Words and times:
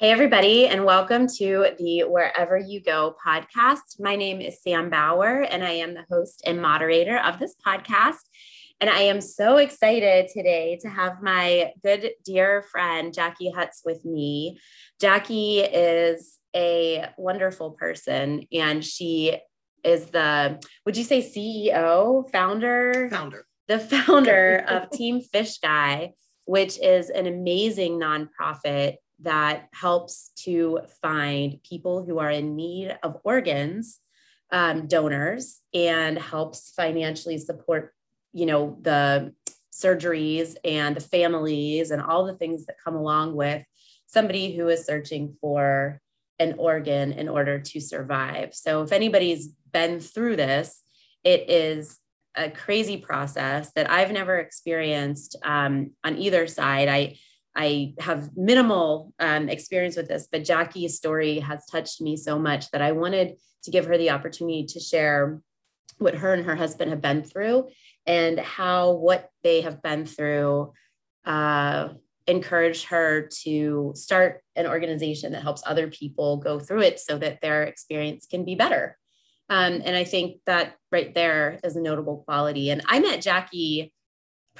Hey, 0.00 0.12
everybody, 0.12 0.66
and 0.66 0.86
welcome 0.86 1.26
to 1.26 1.72
the 1.78 2.04
Wherever 2.08 2.56
You 2.56 2.80
Go 2.80 3.14
podcast. 3.22 4.00
My 4.00 4.16
name 4.16 4.40
is 4.40 4.62
Sam 4.62 4.88
Bauer, 4.88 5.42
and 5.42 5.62
I 5.62 5.72
am 5.72 5.92
the 5.92 6.06
host 6.10 6.40
and 6.46 6.62
moderator 6.62 7.18
of 7.18 7.38
this 7.38 7.54
podcast. 7.66 8.22
And 8.80 8.88
I 8.88 9.00
am 9.00 9.20
so 9.20 9.58
excited 9.58 10.30
today 10.32 10.78
to 10.80 10.88
have 10.88 11.20
my 11.20 11.72
good, 11.82 12.12
dear 12.24 12.62
friend, 12.62 13.12
Jackie 13.12 13.52
Hutz, 13.54 13.82
with 13.84 14.02
me. 14.06 14.58
Jackie 15.02 15.60
is 15.60 16.38
a 16.56 17.10
wonderful 17.18 17.72
person, 17.72 18.46
and 18.54 18.82
she 18.82 19.36
is 19.84 20.06
the, 20.06 20.64
would 20.86 20.96
you 20.96 21.04
say 21.04 21.20
CEO, 21.20 22.24
founder? 22.32 23.10
Founder. 23.10 23.44
The 23.68 23.78
founder 23.78 24.64
of 24.66 24.90
Team 24.92 25.20
Fishguy, 25.20 26.12
which 26.46 26.78
is 26.78 27.10
an 27.10 27.26
amazing 27.26 28.00
nonprofit 28.00 28.94
that 29.22 29.68
helps 29.72 30.30
to 30.44 30.80
find 31.02 31.62
people 31.62 32.04
who 32.04 32.18
are 32.18 32.30
in 32.30 32.56
need 32.56 32.96
of 33.02 33.18
organs 33.24 33.98
um, 34.52 34.86
donors 34.86 35.60
and 35.72 36.18
helps 36.18 36.72
financially 36.74 37.38
support 37.38 37.94
you 38.32 38.46
know 38.46 38.78
the 38.82 39.32
surgeries 39.72 40.56
and 40.64 40.96
the 40.96 41.00
families 41.00 41.90
and 41.90 42.02
all 42.02 42.24
the 42.26 42.34
things 42.34 42.66
that 42.66 42.76
come 42.82 42.96
along 42.96 43.34
with 43.34 43.62
somebody 44.06 44.54
who 44.56 44.68
is 44.68 44.84
searching 44.84 45.36
for 45.40 46.00
an 46.38 46.54
organ 46.58 47.12
in 47.12 47.28
order 47.28 47.60
to 47.60 47.80
survive. 47.80 48.54
So 48.54 48.82
if 48.82 48.92
anybody's 48.92 49.48
been 49.72 50.00
through 50.00 50.36
this 50.36 50.82
it 51.22 51.48
is 51.48 51.98
a 52.36 52.50
crazy 52.50 52.96
process 52.96 53.72
that 53.72 53.90
i've 53.90 54.12
never 54.12 54.38
experienced 54.38 55.36
um, 55.44 55.90
on 56.04 56.16
either 56.16 56.46
side. 56.46 56.88
I 56.88 57.18
I 57.54 57.94
have 57.98 58.36
minimal 58.36 59.12
um, 59.18 59.48
experience 59.48 59.96
with 59.96 60.08
this, 60.08 60.28
but 60.30 60.44
Jackie's 60.44 60.96
story 60.96 61.40
has 61.40 61.66
touched 61.66 62.00
me 62.00 62.16
so 62.16 62.38
much 62.38 62.70
that 62.70 62.82
I 62.82 62.92
wanted 62.92 63.36
to 63.64 63.70
give 63.70 63.86
her 63.86 63.98
the 63.98 64.10
opportunity 64.10 64.64
to 64.66 64.80
share 64.80 65.42
what 65.98 66.14
her 66.14 66.32
and 66.32 66.46
her 66.46 66.56
husband 66.56 66.90
have 66.90 67.02
been 67.02 67.22
through 67.22 67.68
and 68.06 68.38
how 68.38 68.92
what 68.92 69.28
they 69.42 69.60
have 69.60 69.82
been 69.82 70.06
through 70.06 70.72
uh, 71.24 71.88
encouraged 72.26 72.86
her 72.86 73.28
to 73.42 73.92
start 73.94 74.42
an 74.56 74.66
organization 74.66 75.32
that 75.32 75.42
helps 75.42 75.62
other 75.66 75.88
people 75.88 76.36
go 76.38 76.58
through 76.58 76.80
it 76.80 77.00
so 77.00 77.18
that 77.18 77.40
their 77.40 77.64
experience 77.64 78.26
can 78.26 78.44
be 78.44 78.54
better. 78.54 78.96
Um, 79.48 79.82
and 79.84 79.96
I 79.96 80.04
think 80.04 80.40
that 80.46 80.76
right 80.92 81.12
there 81.12 81.58
is 81.64 81.74
a 81.74 81.82
notable 81.82 82.18
quality. 82.18 82.70
And 82.70 82.82
I 82.86 83.00
met 83.00 83.20
Jackie 83.20 83.92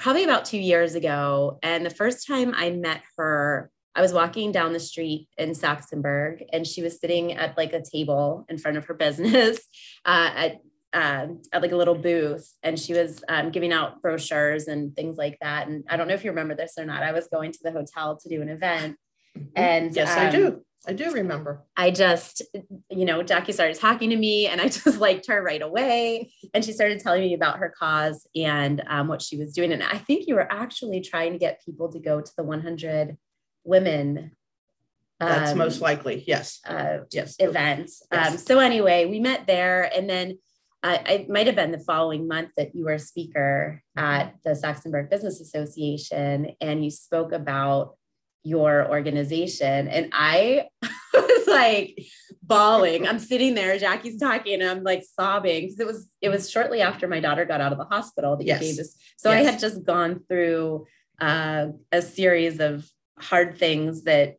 probably 0.01 0.23
about 0.23 0.45
two 0.45 0.57
years 0.57 0.95
ago. 0.95 1.59
And 1.61 1.85
the 1.85 1.91
first 1.91 2.25
time 2.25 2.53
I 2.55 2.71
met 2.71 3.03
her, 3.17 3.69
I 3.93 4.01
was 4.01 4.13
walking 4.13 4.51
down 4.51 4.73
the 4.73 4.79
street 4.79 5.27
in 5.37 5.51
Saxonburg 5.51 6.43
and 6.51 6.65
she 6.65 6.81
was 6.81 6.99
sitting 6.99 7.33
at 7.33 7.55
like 7.55 7.73
a 7.73 7.83
table 7.83 8.45
in 8.49 8.57
front 8.57 8.77
of 8.77 8.85
her 8.85 8.95
business 8.95 9.59
uh, 10.05 10.31
at, 10.35 10.51
uh, 10.93 11.27
at 11.53 11.61
like 11.61 11.71
a 11.71 11.75
little 11.75 11.95
booth 11.95 12.51
and 12.63 12.79
she 12.79 12.93
was 12.93 13.23
um, 13.29 13.51
giving 13.51 13.71
out 13.71 14.01
brochures 14.01 14.67
and 14.67 14.95
things 14.95 15.17
like 15.17 15.37
that. 15.39 15.67
And 15.67 15.83
I 15.87 15.97
don't 15.97 16.07
know 16.07 16.15
if 16.15 16.23
you 16.23 16.31
remember 16.31 16.55
this 16.55 16.73
or 16.79 16.85
not. 16.85 17.03
I 17.03 17.11
was 17.11 17.27
going 17.27 17.51
to 17.51 17.59
the 17.61 17.71
hotel 17.71 18.17
to 18.17 18.29
do 18.29 18.41
an 18.41 18.49
event. 18.49 18.97
Mm-hmm. 19.37 19.47
And 19.55 19.95
yes, 19.95 20.17
um, 20.17 20.19
I 20.19 20.31
do. 20.31 20.65
I 20.87 20.93
do 20.93 21.11
remember. 21.11 21.63
I 21.77 21.91
just, 21.91 22.41
you 22.89 23.05
know, 23.05 23.21
Jackie 23.21 23.51
started 23.51 23.77
talking 23.77 24.09
to 24.09 24.15
me 24.15 24.47
and 24.47 24.59
I 24.59 24.67
just 24.67 24.99
liked 24.99 25.27
her 25.27 25.41
right 25.41 25.61
away. 25.61 26.33
And 26.53 26.65
she 26.65 26.73
started 26.73 26.99
telling 26.99 27.21
me 27.21 27.33
about 27.33 27.59
her 27.59 27.73
cause 27.77 28.27
and 28.35 28.83
um, 28.87 29.07
what 29.07 29.21
she 29.21 29.37
was 29.37 29.53
doing. 29.53 29.71
And 29.71 29.83
I 29.83 29.97
think 29.97 30.27
you 30.27 30.35
were 30.35 30.51
actually 30.51 31.01
trying 31.01 31.33
to 31.33 31.37
get 31.37 31.63
people 31.63 31.91
to 31.91 31.99
go 31.99 32.21
to 32.21 32.31
the 32.35 32.43
100 32.43 33.17
women. 33.63 34.31
That's 35.19 35.51
um, 35.51 35.59
most 35.59 35.81
likely. 35.81 36.23
Yes. 36.25 36.59
Uh, 36.65 36.99
yes. 37.11 37.35
Events. 37.37 38.01
Yes. 38.11 38.31
Um, 38.31 38.37
so 38.37 38.59
anyway, 38.59 39.05
we 39.05 39.19
met 39.19 39.45
there 39.45 39.83
and 39.95 40.09
then 40.09 40.39
uh, 40.83 40.97
it 41.05 41.29
might 41.29 41.45
have 41.45 41.55
been 41.55 41.71
the 41.71 41.79
following 41.79 42.27
month 42.27 42.53
that 42.57 42.73
you 42.73 42.85
were 42.85 42.93
a 42.93 42.99
speaker 42.99 43.83
at 43.95 44.33
the 44.43 44.51
Saxonburg 44.51 45.11
Business 45.11 45.39
Association 45.39 46.55
and 46.59 46.83
you 46.83 46.89
spoke 46.89 47.33
about 47.33 47.97
your 48.43 48.89
organization. 48.89 49.87
And 49.87 50.09
I 50.13 50.67
was 51.13 51.47
like 51.47 51.99
bawling. 52.41 53.07
I'm 53.07 53.19
sitting 53.19 53.55
there, 53.55 53.77
Jackie's 53.77 54.19
talking, 54.19 54.61
and 54.61 54.69
I'm 54.69 54.83
like 54.83 55.03
sobbing 55.03 55.65
because 55.65 55.79
it 55.79 55.87
was 55.87 56.09
it 56.21 56.29
was 56.29 56.49
shortly 56.49 56.81
after 56.81 57.07
my 57.07 57.19
daughter 57.19 57.45
got 57.45 57.61
out 57.61 57.71
of 57.71 57.77
the 57.77 57.85
hospital 57.85 58.37
that 58.37 58.45
yes. 58.45 58.61
you 58.61 58.67
gave 58.67 58.77
this. 58.77 58.95
So 59.17 59.31
yes. 59.31 59.39
I 59.39 59.51
had 59.51 59.59
just 59.59 59.83
gone 59.83 60.21
through 60.27 60.85
uh, 61.19 61.67
a 61.91 62.01
series 62.01 62.59
of 62.59 62.89
hard 63.19 63.57
things 63.57 64.03
that 64.03 64.37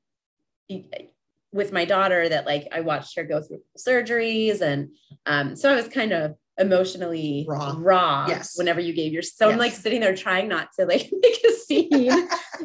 with 1.52 1.72
my 1.72 1.84
daughter 1.84 2.28
that 2.28 2.46
like 2.46 2.66
I 2.72 2.80
watched 2.80 3.16
her 3.16 3.24
go 3.24 3.40
through 3.42 3.60
surgeries 3.78 4.60
and 4.60 4.88
um, 5.26 5.54
so 5.54 5.70
I 5.70 5.76
was 5.76 5.88
kind 5.88 6.12
of 6.12 6.34
emotionally 6.62 7.44
raw, 7.46 7.74
raw 7.76 8.26
yes. 8.28 8.56
whenever 8.56 8.80
you 8.80 8.94
gave 8.94 9.12
your 9.12 9.22
so 9.22 9.46
yes. 9.46 9.52
I'm 9.52 9.58
like 9.58 9.72
sitting 9.72 10.00
there 10.00 10.16
trying 10.16 10.48
not 10.48 10.68
to 10.78 10.86
like 10.86 11.12
make 11.22 11.44
a 11.44 11.52
scene. 11.52 12.10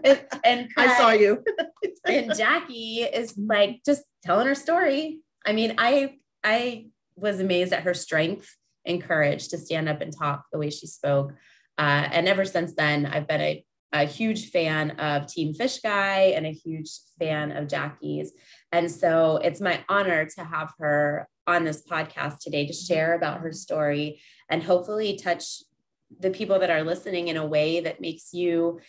And, 0.03 0.25
and 0.46 0.69
I 0.78 0.97
saw 0.97 1.12
you. 1.12 1.44
and 2.06 2.34
Jackie 2.35 3.02
is 3.02 3.38
like 3.38 3.81
just 3.85 4.03
telling 4.24 4.47
her 4.47 4.56
story. 4.56 5.19
I 5.46 5.52
mean 5.52 5.75
I 5.78 6.16
I 6.44 6.88
was 7.16 7.40
amazed 7.40 7.74
at 7.74 7.84
her 7.84 7.94
strength 7.94 8.56
and 8.85 9.03
courage 9.03 9.50
to 9.50 9.58
stand 9.58 9.90
up 9.90 10.02
and 10.02 10.16
talk 10.18 10.46
the 10.52 10.59
way 10.59 10.69
she 10.69 10.88
spoke. 10.88 11.34
Uh, 11.78 12.08
and 12.12 12.28
ever 12.28 12.46
since 12.46 12.74
then 12.74 13.06
I've 13.06 13.28
been 13.28 13.41
a, 13.41 13.66
a 13.91 14.06
huge 14.06 14.50
fan 14.52 14.91
of 14.91 15.28
Team 15.28 15.53
Fishguy 15.53 16.35
and 16.35 16.46
a 16.46 16.52
huge 16.52 16.90
fan 17.19 17.52
of 17.52 17.68
Jackie's. 17.68 18.31
And 18.72 18.90
so 18.90 19.38
it's 19.38 19.62
my 19.62 19.84
honor 19.90 20.25
to 20.25 20.44
have 20.44 20.74
her 20.79 21.28
on 21.47 21.63
this 21.63 21.81
podcast 21.81 22.40
today 22.40 22.68
to 22.68 22.74
share 22.74 23.16
about 23.16 23.40
her 23.40 23.52
story 23.52 24.22
and 24.50 24.62
hopefully 24.62 25.18
touch 25.18 25.63
the 26.19 26.30
people 26.30 26.59
that 26.59 26.69
are 26.69 26.84
listening 26.84 27.30
in 27.30 27.38
a 27.38 27.46
way 27.46 27.80
that 27.80 28.02
makes 28.02 28.34
you 28.34 28.80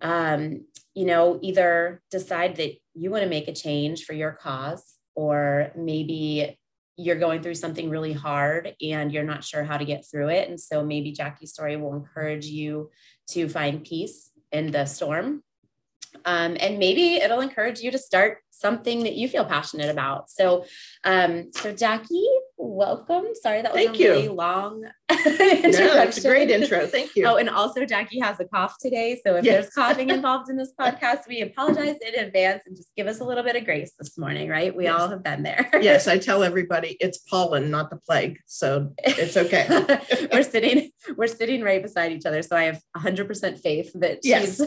um, 0.00 0.64
you 0.94 1.06
know 1.06 1.38
either 1.42 2.02
decide 2.10 2.56
that 2.56 2.72
you 2.94 3.10
want 3.10 3.22
to 3.22 3.28
make 3.28 3.48
a 3.48 3.54
change 3.54 4.04
for 4.04 4.12
your 4.12 4.32
cause 4.32 4.96
or 5.14 5.72
maybe 5.76 6.58
you're 6.96 7.18
going 7.18 7.42
through 7.42 7.54
something 7.54 7.90
really 7.90 8.12
hard 8.12 8.74
and 8.80 9.12
you're 9.12 9.24
not 9.24 9.42
sure 9.42 9.64
how 9.64 9.76
to 9.76 9.84
get 9.84 10.06
through 10.08 10.28
it. 10.28 10.48
And 10.48 10.60
so 10.60 10.84
maybe 10.84 11.12
jackie's 11.12 11.52
story 11.52 11.76
will 11.76 11.94
encourage 11.94 12.46
you 12.46 12.90
to 13.30 13.48
find 13.48 13.84
peace 13.84 14.30
in 14.52 14.70
the 14.70 14.84
storm 14.84 15.42
um, 16.24 16.56
and 16.60 16.78
maybe 16.78 17.16
it'll 17.16 17.40
encourage 17.40 17.80
you 17.80 17.90
to 17.90 17.98
start 17.98 18.38
something 18.50 19.02
that 19.04 19.14
you 19.14 19.28
feel 19.28 19.44
passionate 19.44 19.90
about. 19.90 20.30
So, 20.30 20.64
um, 21.04 21.50
so 21.52 21.72
Jackie, 21.74 22.26
welcome. 22.56 23.26
Sorry 23.34 23.62
that 23.62 23.72
was 23.72 23.84
Thank 23.84 23.96
a 23.96 24.02
you. 24.02 24.10
really 24.10 24.28
long 24.28 24.84
introduction. 25.10 25.70
No, 25.84 26.02
it's 26.02 26.18
a 26.18 26.28
great 26.28 26.50
intro. 26.50 26.86
Thank 26.86 27.16
you. 27.16 27.26
Oh, 27.26 27.36
and 27.36 27.50
also 27.50 27.84
Jackie 27.84 28.20
has 28.20 28.38
a 28.40 28.44
cough 28.44 28.76
today. 28.80 29.20
So 29.24 29.36
if 29.36 29.44
yes. 29.44 29.54
there's 29.54 29.70
coughing 29.74 30.10
involved 30.10 30.48
in 30.48 30.56
this 30.56 30.72
podcast, 30.78 31.26
we 31.28 31.40
apologize 31.40 31.96
in 32.06 32.14
advance 32.24 32.62
and 32.66 32.76
just 32.76 32.90
give 32.96 33.06
us 33.06 33.20
a 33.20 33.24
little 33.24 33.42
bit 33.42 33.56
of 33.56 33.64
grace 33.64 33.92
this 33.98 34.16
morning, 34.16 34.48
right? 34.48 34.74
We 34.74 34.84
yes. 34.84 35.00
all 35.00 35.08
have 35.08 35.22
been 35.22 35.42
there. 35.42 35.68
yes, 35.80 36.06
I 36.06 36.18
tell 36.18 36.42
everybody 36.42 36.96
it's 37.00 37.18
pollen, 37.18 37.70
not 37.70 37.90
the 37.90 37.96
plague. 37.96 38.38
So 38.46 38.92
it's 38.98 39.36
okay. 39.36 39.66
we're 40.32 40.42
sitting, 40.42 40.90
we're 41.16 41.26
sitting 41.26 41.62
right 41.62 41.82
beside 41.82 42.12
each 42.12 42.26
other. 42.26 42.42
So 42.42 42.56
I 42.56 42.64
have 42.64 42.80
100% 42.96 43.60
faith 43.60 43.90
that 43.94 44.20
yes. 44.22 44.60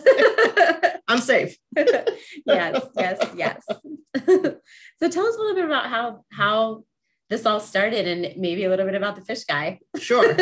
I'm 1.08 1.20
safe. 1.20 1.58
yes, 1.76 2.82
yes, 2.98 3.32
yes. 3.36 3.64
so 4.26 5.10
tell 5.10 5.28
us 5.28 5.36
a 5.36 5.40
little 5.40 5.56
bit 5.56 5.66
about 5.66 5.88
how 5.88 6.26
how 6.32 6.84
this 7.30 7.46
all 7.46 7.60
started 7.60 8.08
and 8.08 8.40
maybe 8.40 8.64
a 8.64 8.70
little 8.70 8.86
bit 8.86 8.96
about 8.96 9.16
the 9.16 9.22
fish 9.22 9.44
guy. 9.44 9.80
sure. 10.00 10.36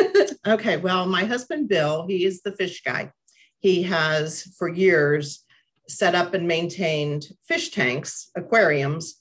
Okay. 0.46 0.78
Well, 0.78 1.08
my 1.08 1.26
husband 1.26 1.68
Bill, 1.68 2.06
he 2.08 2.26
is 2.26 2.42
the 2.42 2.52
fish 2.52 2.84
guy. 2.84 3.12
He 3.60 3.84
has 3.84 4.44
for 4.60 4.70
years 4.70 5.44
set 5.88 6.16
up 6.16 6.34
and 6.34 6.48
maintained 6.48 7.28
fish 7.48 7.72
tanks, 7.72 8.30
aquariums 8.36 9.16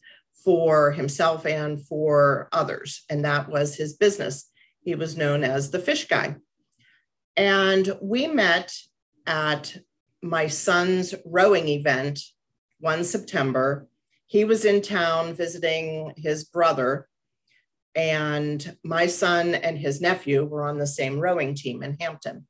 for 0.45 0.93
himself 0.93 1.47
and 1.47 1.85
for 1.87 2.49
others. 2.53 3.05
And 3.09 3.25
that 3.25 3.49
was 3.49 3.77
his 3.77 3.95
business. 3.95 4.51
He 4.83 4.95
was 4.95 5.17
known 5.17 5.43
as 5.43 5.71
the 5.71 5.79
fish 5.79 6.07
guy. 6.07 6.37
And 7.37 7.97
we 8.03 8.27
met 8.27 8.75
at 9.27 9.77
my 10.25 10.47
son's 10.47 11.15
rowing 11.27 11.69
event 11.69 12.19
one 12.81 13.05
September. 13.05 13.87
He 14.27 14.45
was 14.45 14.65
in 14.65 14.81
town 14.81 15.35
visiting 15.35 16.15
his 16.17 16.45
brother, 16.45 17.07
and 17.95 18.77
my 18.83 19.07
son 19.07 19.55
and 19.55 19.79
his 19.79 20.01
nephew 20.01 20.45
were 20.45 20.67
on 20.67 20.79
the 20.79 20.87
same 20.87 21.21
rowing 21.21 21.55
team 21.55 21.83
in 21.83 21.99
Hampton. 22.01 22.47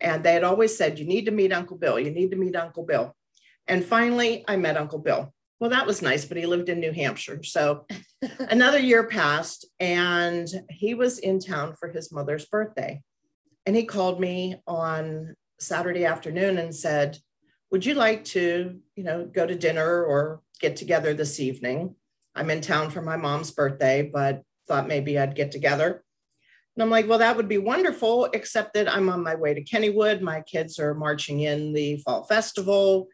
And 0.00 0.24
they 0.24 0.32
had 0.32 0.42
always 0.42 0.76
said, 0.76 0.98
You 0.98 1.06
need 1.06 1.26
to 1.26 1.30
meet 1.30 1.52
Uncle 1.52 1.78
Bill. 1.78 1.98
You 1.98 2.10
need 2.10 2.32
to 2.32 2.36
meet 2.36 2.56
Uncle 2.56 2.84
Bill. 2.84 3.14
And 3.68 3.84
finally, 3.84 4.44
I 4.48 4.56
met 4.56 4.76
Uncle 4.76 4.98
Bill. 4.98 5.32
Well, 5.60 5.70
that 5.70 5.86
was 5.86 6.02
nice, 6.02 6.24
but 6.24 6.36
he 6.36 6.44
lived 6.44 6.68
in 6.68 6.80
New 6.80 6.92
Hampshire. 6.92 7.44
So 7.44 7.86
another 8.40 8.80
year 8.80 9.06
passed, 9.06 9.64
and 9.78 10.48
he 10.68 10.94
was 10.94 11.20
in 11.20 11.38
town 11.38 11.74
for 11.78 11.88
his 11.88 12.10
mother's 12.10 12.46
birthday. 12.46 13.00
And 13.64 13.76
he 13.76 13.84
called 13.84 14.18
me 14.18 14.56
on 14.66 15.36
Saturday 15.62 16.04
afternoon 16.04 16.58
and 16.58 16.74
said, 16.74 17.18
would 17.70 17.86
you 17.86 17.94
like 17.94 18.24
to, 18.26 18.78
you 18.96 19.04
know, 19.04 19.24
go 19.24 19.46
to 19.46 19.54
dinner 19.54 20.04
or 20.04 20.42
get 20.60 20.76
together 20.76 21.14
this 21.14 21.40
evening? 21.40 21.94
I'm 22.34 22.50
in 22.50 22.60
town 22.60 22.90
for 22.90 23.00
my 23.00 23.16
mom's 23.16 23.50
birthday, 23.50 24.02
but 24.02 24.42
thought 24.68 24.86
maybe 24.86 25.18
I'd 25.18 25.34
get 25.34 25.50
together. 25.50 26.04
And 26.76 26.82
I'm 26.82 26.90
like, 26.90 27.08
well, 27.08 27.18
that 27.18 27.36
would 27.36 27.48
be 27.48 27.58
wonderful, 27.58 28.26
except 28.32 28.74
that 28.74 28.94
I'm 28.94 29.08
on 29.08 29.22
my 29.22 29.34
way 29.34 29.54
to 29.54 29.64
Kennywood. 29.64 30.20
My 30.20 30.42
kids 30.42 30.78
are 30.78 30.94
marching 30.94 31.40
in 31.40 31.72
the 31.72 31.96
fall 31.98 32.24
festival. 32.24 33.08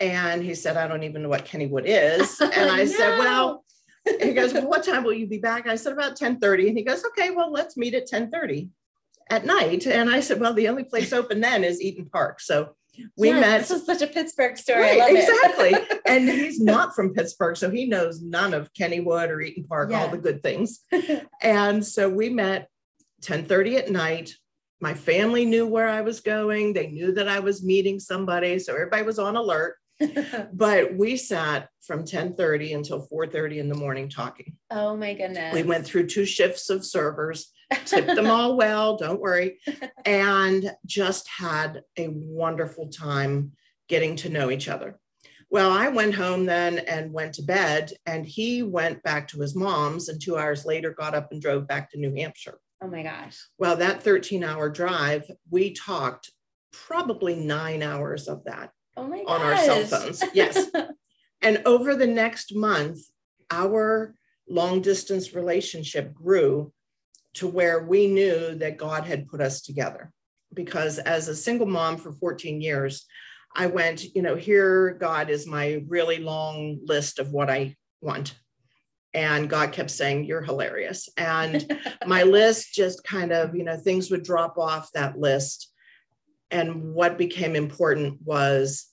And 0.00 0.42
he 0.42 0.54
said, 0.54 0.76
I 0.76 0.86
don't 0.86 1.02
even 1.02 1.22
know 1.22 1.28
what 1.28 1.46
Kennywood 1.46 1.84
is. 1.86 2.40
And 2.40 2.70
I 2.70 2.84
no. 2.84 2.86
said, 2.86 3.18
well, 3.18 3.64
he 4.20 4.32
goes, 4.32 4.52
well, 4.54 4.68
what 4.68 4.84
time 4.84 5.04
will 5.04 5.14
you 5.14 5.26
be 5.26 5.38
back? 5.38 5.66
I 5.66 5.76
said, 5.76 5.92
about 5.92 6.20
1030. 6.20 6.68
And 6.68 6.78
he 6.78 6.84
goes, 6.84 7.04
okay, 7.04 7.30
well, 7.30 7.50
let's 7.50 7.76
meet 7.76 7.94
at 7.94 8.02
1030 8.10 8.70
at 9.30 9.44
night. 9.44 9.86
And 9.86 10.10
I 10.10 10.20
said, 10.20 10.40
well, 10.40 10.54
the 10.54 10.68
only 10.68 10.84
place 10.84 11.12
open 11.12 11.40
then 11.40 11.64
is 11.64 11.82
Eat'n 11.82 12.10
Park. 12.10 12.40
So 12.40 12.74
we 13.16 13.28
yes, 13.28 13.40
met. 13.40 13.58
This 13.60 13.70
is 13.70 13.86
such 13.86 14.02
a 14.02 14.06
Pittsburgh 14.06 14.56
story. 14.56 14.98
Right, 14.98 15.16
exactly. 15.16 15.74
and 16.06 16.28
he's 16.28 16.60
not 16.60 16.94
from 16.94 17.14
Pittsburgh, 17.14 17.56
so 17.56 17.70
he 17.70 17.86
knows 17.86 18.20
none 18.22 18.54
of 18.54 18.72
Kennywood 18.72 19.28
or 19.28 19.38
Eat'n 19.38 19.68
Park, 19.68 19.90
yeah. 19.90 20.00
all 20.00 20.08
the 20.08 20.18
good 20.18 20.42
things. 20.42 20.80
and 21.42 21.84
so 21.84 22.08
we 22.08 22.28
met 22.28 22.68
10:30 23.22 23.76
at 23.76 23.90
night. 23.90 24.34
My 24.80 24.94
family 24.94 25.44
knew 25.44 25.66
where 25.66 25.88
I 25.88 26.02
was 26.02 26.20
going. 26.20 26.72
They 26.72 26.88
knew 26.88 27.12
that 27.12 27.28
I 27.28 27.40
was 27.40 27.64
meeting 27.64 27.98
somebody, 27.98 28.58
so 28.58 28.74
everybody 28.74 29.02
was 29.02 29.18
on 29.18 29.36
alert. 29.36 29.76
but 30.52 30.94
we 30.94 31.16
sat 31.16 31.68
from 31.82 32.04
10:30 32.04 32.74
until 32.74 33.06
4:30 33.08 33.58
in 33.58 33.68
the 33.68 33.74
morning 33.74 34.08
talking. 34.08 34.56
Oh 34.70 34.96
my 34.96 35.14
goodness. 35.14 35.54
We 35.54 35.62
went 35.62 35.84
through 35.84 36.06
two 36.06 36.24
shifts 36.24 36.70
of 36.70 36.84
servers, 36.84 37.52
tipped 37.84 38.14
them 38.14 38.26
all 38.30 38.56
well, 38.56 38.96
don't 38.96 39.20
worry, 39.20 39.58
and 40.04 40.70
just 40.86 41.28
had 41.28 41.82
a 41.96 42.08
wonderful 42.08 42.88
time 42.88 43.52
getting 43.88 44.16
to 44.16 44.28
know 44.28 44.50
each 44.50 44.68
other. 44.68 44.98
Well, 45.50 45.70
I 45.70 45.88
went 45.88 46.14
home 46.14 46.44
then 46.44 46.78
and 46.78 47.12
went 47.12 47.34
to 47.34 47.42
bed, 47.42 47.92
and 48.04 48.26
he 48.26 48.62
went 48.62 49.02
back 49.02 49.28
to 49.28 49.40
his 49.40 49.54
mom's, 49.54 50.08
and 50.08 50.20
two 50.20 50.36
hours 50.36 50.66
later 50.66 50.92
got 50.92 51.14
up 51.14 51.32
and 51.32 51.40
drove 51.40 51.66
back 51.66 51.90
to 51.90 51.98
New 51.98 52.14
Hampshire. 52.14 52.58
Oh 52.82 52.88
my 52.88 53.02
gosh. 53.02 53.38
Well, 53.58 53.76
that 53.76 54.02
13 54.02 54.44
hour 54.44 54.68
drive, 54.68 55.24
we 55.50 55.72
talked 55.72 56.30
probably 56.70 57.34
nine 57.34 57.82
hours 57.82 58.28
of 58.28 58.44
that 58.44 58.70
oh 58.96 59.06
my 59.06 59.24
on 59.26 59.40
our 59.40 59.56
cell 59.56 59.84
phones. 59.84 60.22
Yes. 60.34 60.70
and 61.42 61.62
over 61.64 61.96
the 61.96 62.06
next 62.06 62.54
month, 62.54 62.98
our 63.50 64.14
long 64.48 64.80
distance 64.80 65.34
relationship 65.34 66.14
grew 66.14 66.72
to 67.38 67.48
where 67.48 67.82
we 67.82 68.06
knew 68.06 68.54
that 68.56 68.78
God 68.78 69.04
had 69.04 69.28
put 69.28 69.40
us 69.40 69.62
together. 69.62 70.12
Because 70.54 70.98
as 70.98 71.28
a 71.28 71.36
single 71.36 71.66
mom 71.66 71.96
for 71.96 72.12
14 72.12 72.60
years, 72.60 73.06
I 73.54 73.66
went, 73.66 74.04
you 74.14 74.22
know, 74.22 74.36
here, 74.36 74.96
God 75.00 75.30
is 75.30 75.46
my 75.46 75.82
really 75.88 76.18
long 76.18 76.78
list 76.84 77.18
of 77.18 77.32
what 77.32 77.50
I 77.50 77.76
want 78.00 78.34
and 79.14 79.48
God 79.48 79.72
kept 79.72 79.90
saying, 79.90 80.24
You're 80.24 80.42
hilarious. 80.42 81.08
And 81.16 81.78
my 82.06 82.22
list 82.22 82.74
just 82.74 83.04
kind 83.04 83.32
of, 83.32 83.54
you 83.54 83.64
know, 83.64 83.76
things 83.76 84.10
would 84.10 84.22
drop 84.22 84.58
off 84.58 84.92
that 84.92 85.18
list. 85.18 85.72
And 86.50 86.94
what 86.94 87.18
became 87.18 87.56
important 87.56 88.22
was 88.24 88.86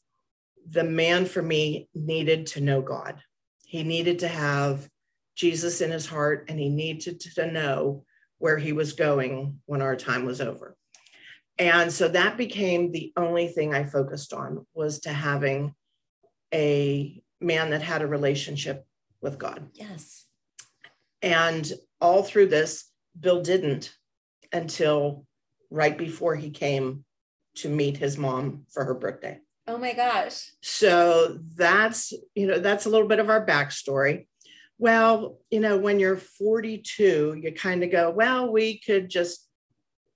the 0.68 0.84
man 0.84 1.26
for 1.26 1.42
me 1.42 1.88
needed 1.94 2.48
to 2.48 2.62
know 2.62 2.82
God. 2.82 3.22
He 3.66 3.84
needed 3.84 4.20
to 4.20 4.28
have 4.28 4.90
Jesus 5.36 5.82
in 5.82 5.92
his 5.92 6.06
heart 6.06 6.46
and 6.50 6.60
he 6.60 6.70
needed 6.70 7.20
to 7.20 7.52
know 7.52 8.04
where 8.38 8.58
he 8.58 8.74
was 8.74 8.94
going 8.94 9.60
when 9.66 9.82
our 9.82 9.96
time 9.96 10.26
was 10.26 10.42
over. 10.42 10.76
And 11.58 11.92
so 11.92 12.08
that 12.10 12.38
became 12.38 12.92
the 12.92 13.14
only 13.16 13.48
thing 13.48 13.74
I 13.74 13.86
focused 13.86 14.34
on 14.34 14.66
was 14.74 15.00
to 15.02 15.14
having 15.14 15.74
a 16.54 17.22
man 17.40 17.70
that 17.70 17.82
had 17.82 18.02
a 18.02 18.08
relationship 18.08 18.86
with 19.22 19.38
God. 19.38 19.70
Yes. 19.74 20.26
And 21.22 21.72
all 22.02 22.24
through 22.24 22.48
this, 22.48 22.92
Bill 23.20 23.42
didn't 23.42 23.94
until 24.52 25.26
right 25.70 25.98
before 25.98 26.36
he 26.36 26.50
came 26.50 27.06
to 27.56 27.70
meet 27.70 27.98
his 27.98 28.18
mom 28.18 28.66
for 28.70 28.84
her 28.84 28.94
birthday. 28.94 29.40
Oh 29.68 29.78
my 29.78 29.94
gosh. 29.94 30.52
So 30.62 31.40
that's, 31.56 32.14
you 32.36 32.48
know, 32.48 32.60
that's 32.60 32.86
a 32.86 32.90
little 32.90 33.08
bit 33.08 33.20
of 33.20 33.30
our 33.30 33.46
backstory. 33.46 34.28
Well, 34.78 35.40
you 35.50 35.60
know, 35.60 35.78
when 35.78 36.00
you're 36.00 36.18
42, 36.18 37.40
you 37.42 37.52
kind 37.54 37.84
of 37.84 37.92
go, 37.92 38.10
well, 38.10 38.52
we 38.52 38.80
could 38.80 39.10
just 39.10 39.48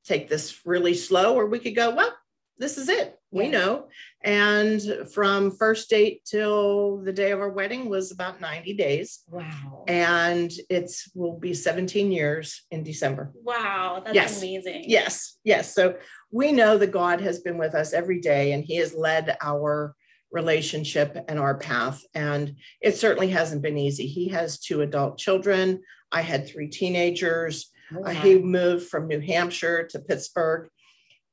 take 0.06 0.28
this 0.28 0.60
really 0.66 0.94
slow, 0.94 1.36
or 1.36 1.46
we 1.46 1.60
could 1.60 1.76
go, 1.76 1.96
well, 1.96 2.14
this 2.58 2.78
is 2.78 2.90
it. 2.90 3.18
We 3.32 3.48
know. 3.48 3.88
And 4.24 4.82
from 5.14 5.52
first 5.52 5.90
date 5.90 6.26
till 6.26 6.98
the 6.98 7.14
day 7.14 7.32
of 7.32 7.40
our 7.40 7.50
wedding 7.50 7.88
was 7.88 8.12
about 8.12 8.42
90 8.42 8.74
days. 8.74 9.20
Wow. 9.30 9.86
And 9.88 10.52
it's 10.70 11.10
will 11.16 11.38
be 11.38 11.54
17 11.54 12.12
years 12.12 12.66
in 12.70 12.84
December. 12.84 13.32
Wow. 13.44 14.02
That's 14.04 14.16
yes. 14.16 14.42
amazing. 14.42 14.86
Yes. 14.88 15.38
Yes. 15.44 15.74
So 15.74 15.98
we 16.32 16.52
know 16.52 16.78
that 16.78 16.92
God 16.92 17.22
has 17.22 17.40
been 17.40 17.58
with 17.58 17.76
us 17.76 17.94
every 17.94 18.20
day 18.20 18.52
and 18.52 18.64
he 18.64 18.76
has 18.78 18.94
led 18.94 19.38
our 19.42 19.96
relationship 20.32 21.18
and 21.28 21.40
our 21.40 21.58
path. 21.58 22.04
And 22.14 22.56
it 22.82 22.96
certainly 22.96 23.30
hasn't 23.30 23.62
been 23.62 23.78
easy. 23.78 24.08
He 24.08 24.30
has 24.30 24.60
two 24.60 24.82
adult 24.82 25.18
children. 25.18 25.82
I 26.12 26.22
had 26.22 26.48
three 26.48 26.68
teenagers. 26.68 27.72
Oh, 27.96 28.02
wow. 28.02 28.10
he 28.12 28.38
moved 28.38 28.88
from 28.88 29.08
New 29.08 29.20
Hampshire 29.20 29.88
to 29.88 30.00
Pittsburgh. 30.00 30.70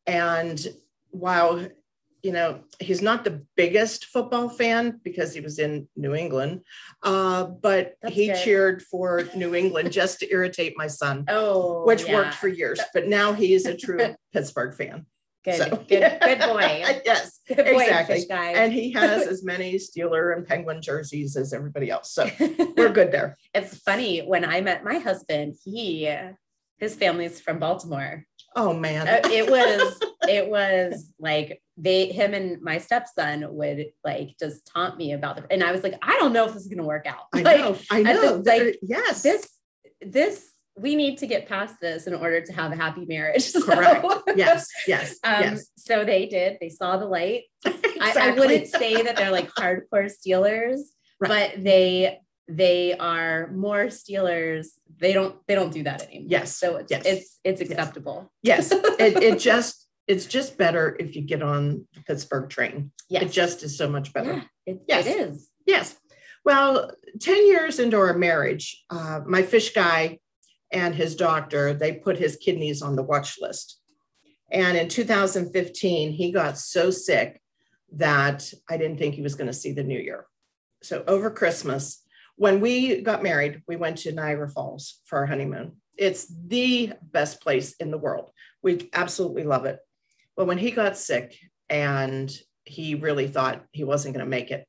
And 0.06 0.64
while 1.10 1.66
you 2.22 2.32
know 2.32 2.60
he's 2.80 3.02
not 3.02 3.22
the 3.24 3.42
biggest 3.56 4.06
football 4.06 4.48
fan 4.48 5.00
because 5.04 5.32
he 5.32 5.40
was 5.40 5.58
in 5.58 5.86
New 5.96 6.14
England, 6.14 6.62
uh, 7.02 7.44
but 7.44 7.94
That's 8.02 8.14
he 8.14 8.26
good. 8.28 8.42
cheered 8.42 8.82
for 8.82 9.24
New 9.36 9.54
England 9.54 9.92
just 9.92 10.20
to 10.20 10.32
irritate 10.32 10.74
my 10.76 10.86
son. 10.86 11.24
Oh, 11.28 11.84
which 11.84 12.04
yeah. 12.06 12.14
worked 12.14 12.34
for 12.34 12.48
years. 12.48 12.80
But 12.94 13.06
now 13.06 13.32
he 13.32 13.54
is 13.54 13.66
a 13.66 13.76
true 13.76 14.14
Pittsburgh 14.32 14.74
fan. 14.74 15.06
Good, 15.44 15.56
so, 15.58 15.68
good, 15.88 16.18
good 16.20 16.38
boy. 16.50 16.82
yes, 17.04 17.35
good 17.46 17.64
boy, 17.64 17.82
exactly. 17.82 18.26
And 18.30 18.72
he 18.72 18.92
has 18.92 19.26
as 19.26 19.44
many 19.44 19.74
Steeler 19.74 20.36
and 20.36 20.46
Penguin 20.46 20.82
jerseys 20.82 21.36
as 21.36 21.52
everybody 21.52 21.90
else. 21.90 22.12
So 22.12 22.28
we're 22.76 22.92
good 22.92 23.12
there. 23.12 23.36
It's 23.54 23.76
funny 23.78 24.20
when 24.20 24.44
I 24.44 24.60
met 24.60 24.84
my 24.84 24.98
husband, 24.98 25.56
he 25.64 26.10
his 26.78 26.94
family's 26.94 27.40
from 27.40 27.58
Baltimore. 27.58 28.24
Oh 28.54 28.72
man. 28.72 29.08
Uh, 29.08 29.28
it 29.30 29.50
was 29.50 30.00
it 30.28 30.48
was 30.48 31.12
like 31.18 31.62
they 31.76 32.06
him 32.06 32.34
and 32.34 32.60
my 32.62 32.78
stepson 32.78 33.46
would 33.54 33.86
like 34.04 34.30
just 34.38 34.66
taunt 34.66 34.96
me 34.96 35.12
about 35.12 35.36
the 35.36 35.46
and 35.50 35.62
I 35.62 35.72
was 35.72 35.82
like, 35.82 35.98
I 36.02 36.16
don't 36.18 36.32
know 36.32 36.46
if 36.46 36.54
this 36.54 36.62
is 36.62 36.68
gonna 36.68 36.86
work 36.86 37.06
out. 37.06 37.24
I 37.34 37.42
like, 37.42 37.58
know, 37.58 37.78
I 37.90 38.02
know. 38.02 38.42
like 38.44 38.78
yes. 38.82 39.22
This 39.22 39.48
this 40.00 40.50
we 40.76 40.94
need 40.94 41.18
to 41.18 41.26
get 41.26 41.48
past 41.48 41.80
this 41.80 42.06
in 42.06 42.14
order 42.14 42.40
to 42.40 42.52
have 42.52 42.70
a 42.72 42.76
happy 42.76 43.06
marriage. 43.06 43.44
So, 43.56 43.62
Correct. 43.62 44.04
Yes, 44.36 44.68
yes, 44.86 45.18
um, 45.24 45.42
yes. 45.42 45.66
So 45.76 46.04
they 46.04 46.26
did. 46.26 46.58
They 46.60 46.68
saw 46.68 46.98
the 46.98 47.06
light. 47.06 47.44
exactly. 47.64 48.00
I, 48.00 48.12
I, 48.14 48.30
wouldn't 48.32 48.66
say 48.66 49.02
that 49.02 49.16
they're 49.16 49.30
like 49.30 49.50
hardcore 49.50 50.10
Steelers, 50.10 50.80
right. 51.20 51.52
but 51.54 51.64
they 51.64 52.18
they 52.48 52.96
are 52.98 53.50
more 53.52 53.86
Steelers. 53.86 54.66
They 54.98 55.12
don't 55.12 55.36
they 55.46 55.54
don't 55.54 55.72
do 55.72 55.84
that 55.84 56.02
anymore. 56.02 56.26
Yes. 56.28 56.56
So 56.56 56.76
it's 56.76 56.90
yes. 56.90 57.02
it's 57.06 57.40
it's 57.44 57.60
acceptable. 57.60 58.30
Yes. 58.42 58.72
it, 58.72 59.22
it 59.22 59.38
just 59.38 59.86
it's 60.06 60.26
just 60.26 60.58
better 60.58 60.96
if 60.98 61.16
you 61.16 61.22
get 61.22 61.42
on 61.42 61.86
the 61.94 62.02
Pittsburgh 62.02 62.50
train. 62.50 62.92
Yes. 63.08 63.22
It 63.24 63.32
just 63.32 63.62
is 63.62 63.78
so 63.78 63.88
much 63.88 64.12
better. 64.12 64.34
Yeah, 64.34 64.42
it, 64.66 64.82
yes. 64.86 65.06
it 65.06 65.30
is. 65.30 65.48
Yes. 65.66 65.96
Well, 66.44 66.92
10 67.20 67.46
years 67.48 67.80
into 67.80 67.96
our 67.96 68.16
marriage, 68.16 68.84
uh, 68.88 69.20
my 69.26 69.42
fish 69.42 69.72
guy 69.72 70.18
and 70.72 70.94
his 70.94 71.16
doctor, 71.16 71.74
they 71.74 71.92
put 71.92 72.18
his 72.18 72.36
kidneys 72.36 72.82
on 72.82 72.96
the 72.96 73.02
watch 73.02 73.38
list. 73.40 73.80
And 74.50 74.76
in 74.76 74.88
2015, 74.88 76.12
he 76.12 76.32
got 76.32 76.58
so 76.58 76.90
sick 76.90 77.40
that 77.92 78.52
I 78.68 78.76
didn't 78.76 78.98
think 78.98 79.14
he 79.14 79.22
was 79.22 79.34
going 79.34 79.48
to 79.48 79.52
see 79.52 79.72
the 79.72 79.84
new 79.84 79.98
year. 79.98 80.26
So 80.82 81.04
over 81.06 81.30
Christmas, 81.30 82.02
when 82.36 82.60
we 82.60 83.00
got 83.00 83.22
married, 83.22 83.62
we 83.66 83.76
went 83.76 83.98
to 83.98 84.12
Niagara 84.12 84.48
Falls 84.48 85.00
for 85.04 85.18
our 85.18 85.26
honeymoon. 85.26 85.76
It's 85.96 86.26
the 86.26 86.92
best 87.00 87.40
place 87.40 87.74
in 87.80 87.90
the 87.90 87.98
world. 87.98 88.30
We 88.62 88.90
absolutely 88.92 89.44
love 89.44 89.64
it. 89.64 89.78
But 90.36 90.46
when 90.46 90.58
he 90.58 90.70
got 90.70 90.98
sick 90.98 91.36
and 91.70 92.30
he 92.64 92.94
really 92.94 93.28
thought 93.28 93.64
he 93.72 93.84
wasn't 93.84 94.14
going 94.14 94.24
to 94.24 94.30
make 94.30 94.50
it, 94.50 94.66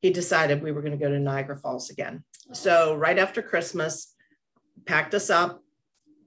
he 0.00 0.10
decided 0.10 0.62
we 0.62 0.70
were 0.70 0.82
going 0.82 0.96
to 0.96 1.04
go 1.04 1.10
to 1.10 1.18
Niagara 1.18 1.56
Falls 1.56 1.90
again. 1.90 2.22
So, 2.52 2.94
right 2.94 3.18
after 3.18 3.42
Christmas, 3.42 4.14
packed 4.86 5.14
us 5.14 5.30
up, 5.30 5.62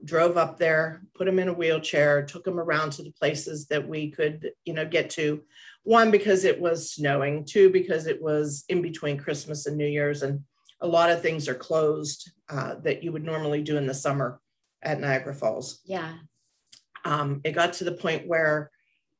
drove 0.03 0.37
up 0.37 0.57
there, 0.57 1.01
put 1.15 1.27
him 1.27 1.39
in 1.39 1.47
a 1.47 1.53
wheelchair, 1.53 2.23
took 2.23 2.45
him 2.45 2.59
around 2.59 2.91
to 2.91 3.03
the 3.03 3.11
places 3.11 3.67
that 3.67 3.87
we 3.87 4.11
could, 4.11 4.51
you 4.65 4.73
know, 4.73 4.85
get 4.85 5.09
to. 5.11 5.41
One, 5.83 6.11
because 6.11 6.45
it 6.45 6.59
was 6.59 6.91
snowing, 6.91 7.45
two, 7.45 7.69
because 7.69 8.07
it 8.07 8.21
was 8.21 8.65
in 8.69 8.81
between 8.81 9.17
Christmas 9.17 9.65
and 9.65 9.77
New 9.77 9.87
Year's, 9.87 10.23
and 10.23 10.41
a 10.79 10.87
lot 10.87 11.09
of 11.09 11.21
things 11.21 11.47
are 11.47 11.55
closed 11.55 12.31
uh, 12.49 12.75
that 12.83 13.03
you 13.03 13.11
would 13.11 13.23
normally 13.23 13.61
do 13.61 13.77
in 13.77 13.87
the 13.87 13.93
summer 13.93 14.39
at 14.81 14.99
Niagara 14.99 15.33
Falls. 15.33 15.79
Yeah. 15.85 16.13
Um, 17.05 17.41
it 17.43 17.53
got 17.53 17.73
to 17.73 17.83
the 17.83 17.91
point 17.91 18.27
where 18.27 18.71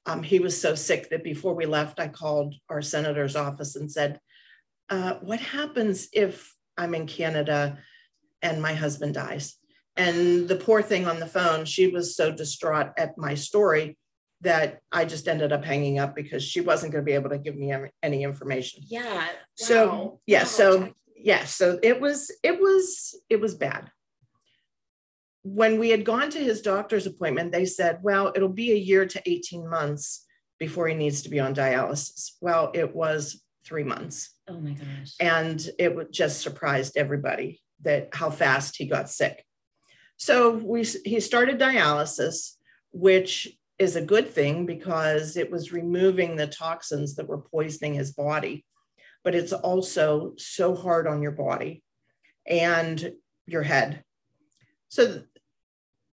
um, 0.05 0.23
he 0.23 0.39
was 0.39 0.59
so 0.59 0.75
sick 0.75 1.09
that 1.09 1.23
before 1.23 1.53
we 1.53 1.65
left, 1.65 1.99
I 1.99 2.07
called 2.07 2.55
our 2.69 2.81
senator's 2.81 3.35
office 3.35 3.75
and 3.75 3.91
said, 3.91 4.19
uh, 4.89 5.15
What 5.21 5.39
happens 5.39 6.09
if 6.13 6.55
I'm 6.77 6.95
in 6.95 7.05
Canada 7.05 7.77
and 8.41 8.61
my 8.61 8.73
husband 8.73 9.13
dies? 9.13 9.55
And 9.97 10.47
the 10.47 10.55
poor 10.55 10.81
thing 10.81 11.05
on 11.05 11.19
the 11.19 11.27
phone, 11.27 11.65
she 11.65 11.87
was 11.87 12.15
so 12.15 12.31
distraught 12.31 12.91
at 12.97 13.17
my 13.17 13.35
story 13.35 13.97
that 14.41 14.79
I 14.91 15.05
just 15.05 15.27
ended 15.27 15.51
up 15.51 15.63
hanging 15.63 15.99
up 15.99 16.15
because 16.15 16.43
she 16.43 16.61
wasn't 16.61 16.93
going 16.93 17.03
to 17.03 17.09
be 17.09 17.13
able 17.13 17.29
to 17.29 17.37
give 17.37 17.55
me 17.55 17.73
any 18.01 18.23
information. 18.23 18.83
Yeah. 18.87 19.03
Wow. 19.03 19.27
Oh, 19.29 19.37
so 19.55 20.19
yeah, 20.25 20.39
wow. 20.39 20.45
so 20.45 20.93
yeah, 21.15 21.45
so 21.45 21.79
it 21.83 22.01
was 22.01 22.31
it 22.43 22.59
was 22.59 23.15
it 23.29 23.39
was 23.39 23.55
bad. 23.55 23.91
When 25.43 25.79
we 25.79 25.89
had 25.89 26.05
gone 26.05 26.29
to 26.31 26.39
his 26.39 26.61
doctor's 26.61 27.07
appointment, 27.07 27.51
they 27.51 27.65
said, 27.65 27.99
"Well, 28.01 28.31
it'll 28.35 28.49
be 28.49 28.71
a 28.71 28.75
year 28.75 29.05
to 29.05 29.21
18 29.25 29.67
months 29.67 30.25
before 30.59 30.87
he 30.87 30.95
needs 30.95 31.23
to 31.23 31.29
be 31.29 31.39
on 31.39 31.55
dialysis." 31.55 32.31
Well, 32.41 32.71
it 32.73 32.95
was 32.95 33.41
3 33.65 33.83
months. 33.83 34.33
Oh 34.47 34.59
my 34.59 34.71
gosh. 34.71 35.13
And 35.19 35.69
it 35.77 36.11
just 36.11 36.41
surprised 36.41 36.97
everybody 36.97 37.61
that 37.83 38.09
how 38.13 38.29
fast 38.29 38.77
he 38.77 38.85
got 38.85 39.09
sick. 39.09 39.45
So 40.17 40.51
we 40.51 40.83
he 40.83 41.19
started 41.19 41.59
dialysis, 41.59 42.55
which 42.91 43.57
is 43.79 43.95
a 43.95 44.05
good 44.05 44.29
thing 44.29 44.65
because 44.67 45.35
it 45.35 45.49
was 45.49 45.73
removing 45.73 46.35
the 46.35 46.45
toxins 46.45 47.15
that 47.15 47.27
were 47.27 47.39
poisoning 47.41 47.95
his 47.95 48.11
body. 48.11 48.63
But 49.23 49.33
it's 49.33 49.53
also 49.53 50.33
so 50.37 50.75
hard 50.75 51.07
on 51.07 51.21
your 51.21 51.31
body 51.31 51.83
and 52.47 53.13
your 53.47 53.63
head. 53.63 54.03
So 54.89 55.23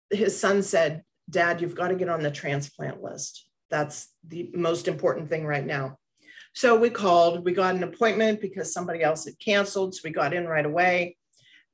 his 0.10 0.40
son 0.40 0.64
said, 0.64 1.04
Dad, 1.30 1.62
you've 1.62 1.76
got 1.76 1.90
to 1.90 1.96
get 1.96 2.10
on 2.10 2.24
the 2.24 2.32
transplant 2.32 3.02
list. 3.02 3.48
That's 3.70 4.10
the 4.28 4.50
most 4.54 4.88
important 4.88 5.30
thing 5.30 5.46
right 5.46 5.66
now. 5.66 5.98
So 6.54 6.78
we 6.78 6.90
called, 6.90 7.46
we 7.46 7.54
got 7.54 7.76
an 7.76 7.84
appointment 7.84 8.42
because 8.42 8.74
somebody 8.74 9.02
else 9.04 9.26
had 9.26 9.40
canceled. 9.40 9.96
So 9.96 10.02
we 10.04 10.12
got 10.12 10.34
in 10.34 10.48
right 10.48 10.66
away. 10.66 11.18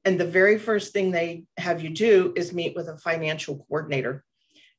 And 0.08 0.18
the 0.18 0.26
very 0.26 0.58
first 0.58 0.94
thing 0.94 1.12
they 1.12 1.44
have 1.58 1.84
you 1.84 1.90
do 1.90 2.32
is 2.38 2.54
meet 2.54 2.78
with 2.78 2.88
a 2.88 2.98
financial 2.98 3.58
coordinator. 3.68 4.24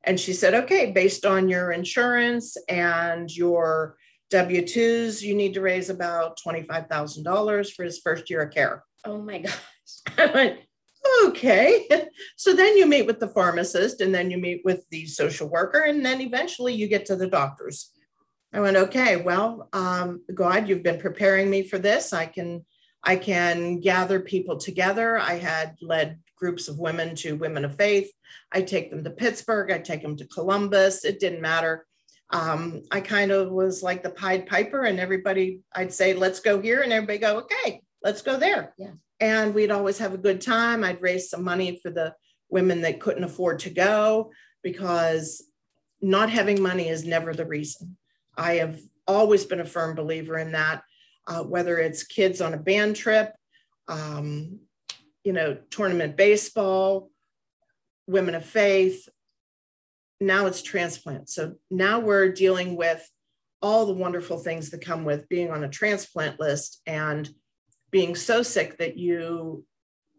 And 0.02 0.18
she 0.18 0.32
said, 0.32 0.54
okay, 0.54 0.90
based 0.90 1.26
on 1.26 1.50
your 1.50 1.70
insurance 1.70 2.56
and 2.66 3.30
your 3.30 3.98
W 4.30 4.62
2s, 4.62 5.20
you 5.20 5.34
need 5.34 5.52
to 5.52 5.60
raise 5.60 5.90
about 5.90 6.38
$25,000 6.40 7.72
for 7.74 7.84
his 7.84 7.98
first 7.98 8.30
year 8.30 8.44
of 8.44 8.54
care. 8.54 8.82
Oh 9.04 9.20
my 9.20 9.40
gosh. 9.40 9.52
I 10.16 10.26
went, 10.34 10.60
okay. 11.26 11.86
So 12.38 12.54
then 12.54 12.78
you 12.78 12.86
meet 12.86 13.06
with 13.06 13.20
the 13.20 13.28
pharmacist 13.28 14.00
and 14.00 14.14
then 14.14 14.30
you 14.30 14.38
meet 14.38 14.62
with 14.64 14.88
the 14.88 15.04
social 15.04 15.50
worker 15.50 15.80
and 15.80 16.06
then 16.06 16.22
eventually 16.22 16.72
you 16.72 16.88
get 16.88 17.04
to 17.04 17.16
the 17.16 17.28
doctors. 17.28 17.90
I 18.54 18.60
went, 18.60 18.78
okay, 18.78 19.16
well, 19.16 19.68
um, 19.74 20.22
God, 20.34 20.70
you've 20.70 20.82
been 20.82 20.98
preparing 20.98 21.50
me 21.50 21.64
for 21.64 21.76
this. 21.76 22.14
I 22.14 22.24
can 22.24 22.64
I 23.02 23.16
can 23.16 23.80
gather 23.80 24.20
people 24.20 24.56
together. 24.56 25.18
I 25.18 25.34
had 25.34 25.76
led 25.80 26.18
groups 26.36 26.68
of 26.68 26.78
women 26.78 27.14
to 27.16 27.36
Women 27.36 27.64
of 27.64 27.76
Faith. 27.76 28.10
I 28.52 28.62
take 28.62 28.90
them 28.90 29.04
to 29.04 29.10
Pittsburgh. 29.10 29.70
I 29.70 29.78
take 29.78 30.02
them 30.02 30.16
to 30.16 30.26
Columbus. 30.26 31.04
It 31.04 31.20
didn't 31.20 31.40
matter. 31.40 31.86
Um, 32.30 32.82
I 32.90 33.00
kind 33.00 33.30
of 33.30 33.50
was 33.50 33.82
like 33.82 34.02
the 34.02 34.10
Pied 34.10 34.46
Piper, 34.46 34.82
and 34.82 35.00
everybody, 35.00 35.60
I'd 35.74 35.92
say, 35.92 36.12
let's 36.14 36.40
go 36.40 36.60
here. 36.60 36.82
And 36.82 36.92
everybody 36.92 37.18
go, 37.18 37.38
okay, 37.38 37.82
let's 38.02 38.22
go 38.22 38.36
there. 38.36 38.74
Yeah. 38.76 38.92
And 39.20 39.54
we'd 39.54 39.70
always 39.70 39.98
have 39.98 40.14
a 40.14 40.18
good 40.18 40.40
time. 40.40 40.84
I'd 40.84 41.02
raise 41.02 41.30
some 41.30 41.42
money 41.42 41.80
for 41.82 41.90
the 41.90 42.14
women 42.50 42.82
that 42.82 43.00
couldn't 43.00 43.24
afford 43.24 43.60
to 43.60 43.70
go 43.70 44.30
because 44.62 45.42
not 46.00 46.30
having 46.30 46.62
money 46.62 46.88
is 46.88 47.04
never 47.04 47.34
the 47.34 47.46
reason. 47.46 47.96
I 48.36 48.54
have 48.56 48.80
always 49.06 49.44
been 49.44 49.60
a 49.60 49.64
firm 49.64 49.96
believer 49.96 50.38
in 50.38 50.52
that 50.52 50.82
uh, 51.28 51.42
whether 51.42 51.78
it's 51.78 52.02
kids 52.02 52.40
on 52.40 52.54
a 52.54 52.58
band 52.58 52.96
trip, 52.96 53.32
um, 53.86 54.58
you 55.22 55.32
know, 55.32 55.58
tournament 55.70 56.16
baseball, 56.16 57.10
women 58.06 58.34
of 58.34 58.44
faith. 58.44 59.08
Now 60.20 60.46
it's 60.46 60.62
transplant. 60.62 61.28
So 61.28 61.54
now 61.70 62.00
we're 62.00 62.32
dealing 62.32 62.76
with 62.76 63.08
all 63.60 63.86
the 63.86 63.92
wonderful 63.92 64.38
things 64.38 64.70
that 64.70 64.84
come 64.84 65.04
with 65.04 65.28
being 65.28 65.50
on 65.50 65.64
a 65.64 65.68
transplant 65.68 66.40
list 66.40 66.80
and 66.86 67.28
being 67.90 68.14
so 68.14 68.42
sick 68.42 68.78
that 68.78 68.96
you 68.96 69.64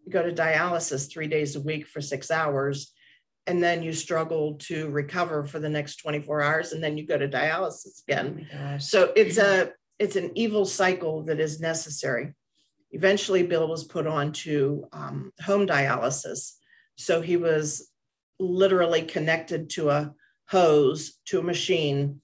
go 0.10 0.24
to 0.24 0.32
dialysis 0.32 1.10
three 1.10 1.28
days 1.28 1.56
a 1.56 1.62
week 1.62 1.88
for 1.88 2.02
six 2.02 2.32
hours 2.32 2.94
and 3.48 3.64
then 3.64 3.82
you 3.82 3.94
struggle 3.94 4.56
to 4.56 4.90
recover 4.90 5.44
for 5.44 5.60
the 5.60 5.70
next 5.70 5.98
24 5.98 6.42
hours 6.42 6.72
and 6.72 6.84
then 6.84 6.98
you 6.98 7.06
go 7.06 7.18
to 7.18 7.28
dialysis 7.28 8.02
again 8.08 8.48
oh 8.60 8.78
so 8.78 9.12
it's 9.16 9.38
a 9.38 9.72
it's 10.00 10.16
an 10.16 10.32
evil 10.36 10.66
cycle 10.66 11.24
that 11.24 11.40
is 11.40 11.60
necessary. 11.60 12.34
Eventually, 12.92 13.44
Bill 13.44 13.68
was 13.68 13.84
put 13.84 14.08
on 14.08 14.32
to 14.32 14.88
um, 14.94 15.32
home 15.44 15.68
dialysis. 15.68 16.54
So 16.96 17.22
he 17.22 17.38
was 17.38 17.92
literally 18.40 19.04
connected 19.04 19.70
to 19.72 19.90
a 19.90 20.14
hose 20.48 21.20
to 21.26 21.40
a 21.40 21.44
machine 21.44 22.22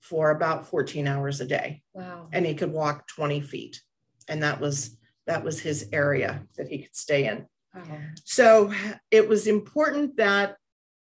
for 0.00 0.30
about 0.30 0.66
14 0.66 1.06
hours 1.06 1.40
a 1.40 1.46
day. 1.46 1.82
Wow. 1.92 2.28
And 2.32 2.44
he 2.46 2.54
could 2.54 2.72
walk 2.72 3.06
20 3.08 3.42
feet. 3.42 3.80
And 4.26 4.42
that 4.42 4.60
was 4.60 4.96
that 5.26 5.44
was 5.44 5.60
his 5.60 5.88
area 5.92 6.42
that 6.56 6.68
he 6.68 6.78
could 6.78 6.96
stay 6.96 7.26
in. 7.26 7.46
Wow. 7.74 7.98
So 8.24 8.72
it 9.10 9.28
was 9.28 9.46
important 9.46 10.16
that 10.16 10.56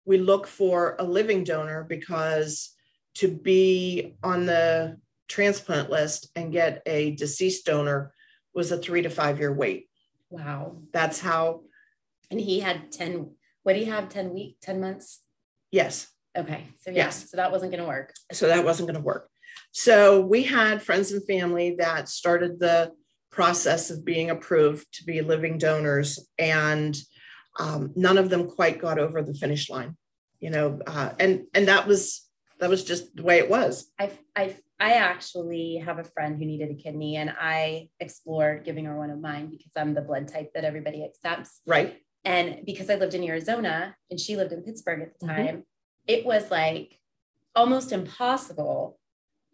we 0.04 0.18
look 0.18 0.46
for 0.46 0.94
a 1.00 1.04
living 1.04 1.42
donor 1.42 1.84
because 1.84 2.70
to 3.14 3.28
be 3.28 4.16
on 4.22 4.46
the 4.46 4.98
transplant 5.28 5.90
list 5.90 6.28
and 6.36 6.52
get 6.52 6.82
a 6.86 7.12
deceased 7.12 7.66
donor 7.66 8.12
was 8.54 8.70
a 8.72 8.78
three 8.78 9.02
to 9.02 9.10
five 9.10 9.38
year 9.38 9.52
wait. 9.52 9.88
Wow. 10.30 10.78
That's 10.92 11.20
how. 11.20 11.62
And 12.30 12.40
he 12.40 12.60
had 12.60 12.90
10, 12.92 13.30
what 13.62 13.74
do 13.74 13.80
you 13.80 13.92
have, 13.92 14.08
10 14.08 14.32
week, 14.32 14.56
10 14.62 14.80
months? 14.80 15.20
Yes. 15.70 16.08
Okay. 16.36 16.64
So, 16.80 16.90
yeah, 16.90 17.04
yes. 17.04 17.30
So 17.30 17.36
that 17.36 17.52
wasn't 17.52 17.72
going 17.72 17.82
to 17.82 17.88
work. 17.88 18.12
So 18.32 18.48
that 18.48 18.64
wasn't 18.64 18.88
going 18.88 19.00
to 19.00 19.04
work. 19.04 19.28
So 19.72 20.20
we 20.20 20.42
had 20.42 20.82
friends 20.82 21.12
and 21.12 21.24
family 21.26 21.76
that 21.78 22.08
started 22.08 22.58
the 22.58 22.92
process 23.30 23.90
of 23.90 24.04
being 24.04 24.30
approved 24.30 24.86
to 24.94 25.04
be 25.04 25.20
living 25.20 25.58
donors, 25.58 26.28
and 26.38 26.96
um, 27.58 27.92
none 27.96 28.18
of 28.18 28.30
them 28.30 28.48
quite 28.48 28.80
got 28.80 28.98
over 28.98 29.22
the 29.22 29.34
finish 29.34 29.68
line. 29.68 29.96
You 30.40 30.50
know, 30.50 30.80
uh, 30.86 31.10
and 31.18 31.44
and 31.54 31.68
that 31.68 31.86
was 31.86 32.28
that 32.60 32.70
was 32.70 32.84
just 32.84 33.16
the 33.16 33.22
way 33.22 33.38
it 33.38 33.50
was. 33.50 33.90
I 33.98 34.12
I 34.36 34.56
I 34.80 34.94
actually 34.94 35.76
have 35.76 35.98
a 35.98 36.04
friend 36.04 36.36
who 36.36 36.44
needed 36.44 36.70
a 36.70 36.74
kidney 36.74 37.16
and 37.16 37.32
I 37.38 37.88
explored 38.00 38.64
giving 38.64 38.86
her 38.86 38.96
one 38.96 39.10
of 39.10 39.20
mine 39.20 39.48
because 39.48 39.72
I'm 39.76 39.94
the 39.94 40.02
blood 40.02 40.28
type 40.28 40.52
that 40.54 40.64
everybody 40.64 41.04
accepts. 41.04 41.60
Right. 41.66 41.98
And 42.24 42.64
because 42.64 42.90
I 42.90 42.96
lived 42.96 43.14
in 43.14 43.22
Arizona 43.24 43.94
and 44.10 44.18
she 44.18 44.36
lived 44.36 44.52
in 44.52 44.62
Pittsburgh 44.62 45.02
at 45.02 45.18
the 45.18 45.26
mm-hmm. 45.26 45.36
time, 45.36 45.46
mm-hmm. 45.46 45.60
it 46.08 46.26
was 46.26 46.50
like 46.50 46.98
almost 47.54 47.92
impossible 47.92 48.98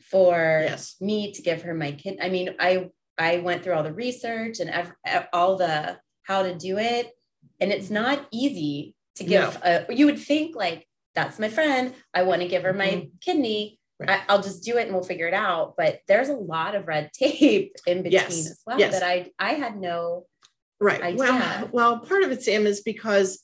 for 0.00 0.62
yes. 0.64 0.96
me 1.00 1.32
to 1.32 1.42
give 1.42 1.62
her 1.62 1.74
my 1.74 1.92
kid. 1.92 2.18
I 2.22 2.30
mean, 2.30 2.54
I 2.58 2.90
I 3.18 3.38
went 3.38 3.62
through 3.62 3.74
all 3.74 3.82
the 3.82 3.92
research 3.92 4.60
and 4.60 4.70
ev- 4.70 5.28
all 5.32 5.56
the 5.56 5.98
how 6.22 6.42
to 6.42 6.54
do 6.54 6.78
it 6.78 7.12
and 7.60 7.72
it's 7.72 7.90
not 7.90 8.26
easy 8.30 8.94
to 9.16 9.24
give 9.24 9.58
no. 9.62 9.84
a 9.88 9.94
you 9.94 10.06
would 10.06 10.18
think 10.18 10.56
like 10.56 10.86
that's 11.14 11.38
my 11.38 11.48
friend. 11.48 11.92
I 12.14 12.22
want 12.22 12.40
to 12.42 12.48
give 12.48 12.62
her 12.62 12.72
my 12.72 12.86
mm-hmm. 12.86 13.08
kidney 13.20 13.79
Right. 14.00 14.20
I, 14.26 14.34
will 14.34 14.42
just 14.42 14.64
do 14.64 14.78
it 14.78 14.86
and 14.86 14.94
we'll 14.94 15.04
figure 15.04 15.28
it 15.28 15.34
out. 15.34 15.74
But 15.76 16.00
there's 16.08 16.30
a 16.30 16.34
lot 16.34 16.74
of 16.74 16.88
red 16.88 17.12
tape 17.14 17.76
in 17.86 17.98
between 17.98 18.12
yes. 18.12 18.50
as 18.50 18.60
well 18.66 18.78
yes. 18.78 18.98
that 18.98 19.02
I 19.02 19.30
I 19.38 19.54
had 19.54 19.78
no 19.78 20.26
right. 20.80 21.02
Idea. 21.02 21.18
Well, 21.18 21.68
well, 21.72 21.98
part 22.00 22.22
of 22.22 22.30
it, 22.32 22.42
Sam, 22.42 22.66
is 22.66 22.80
because 22.80 23.40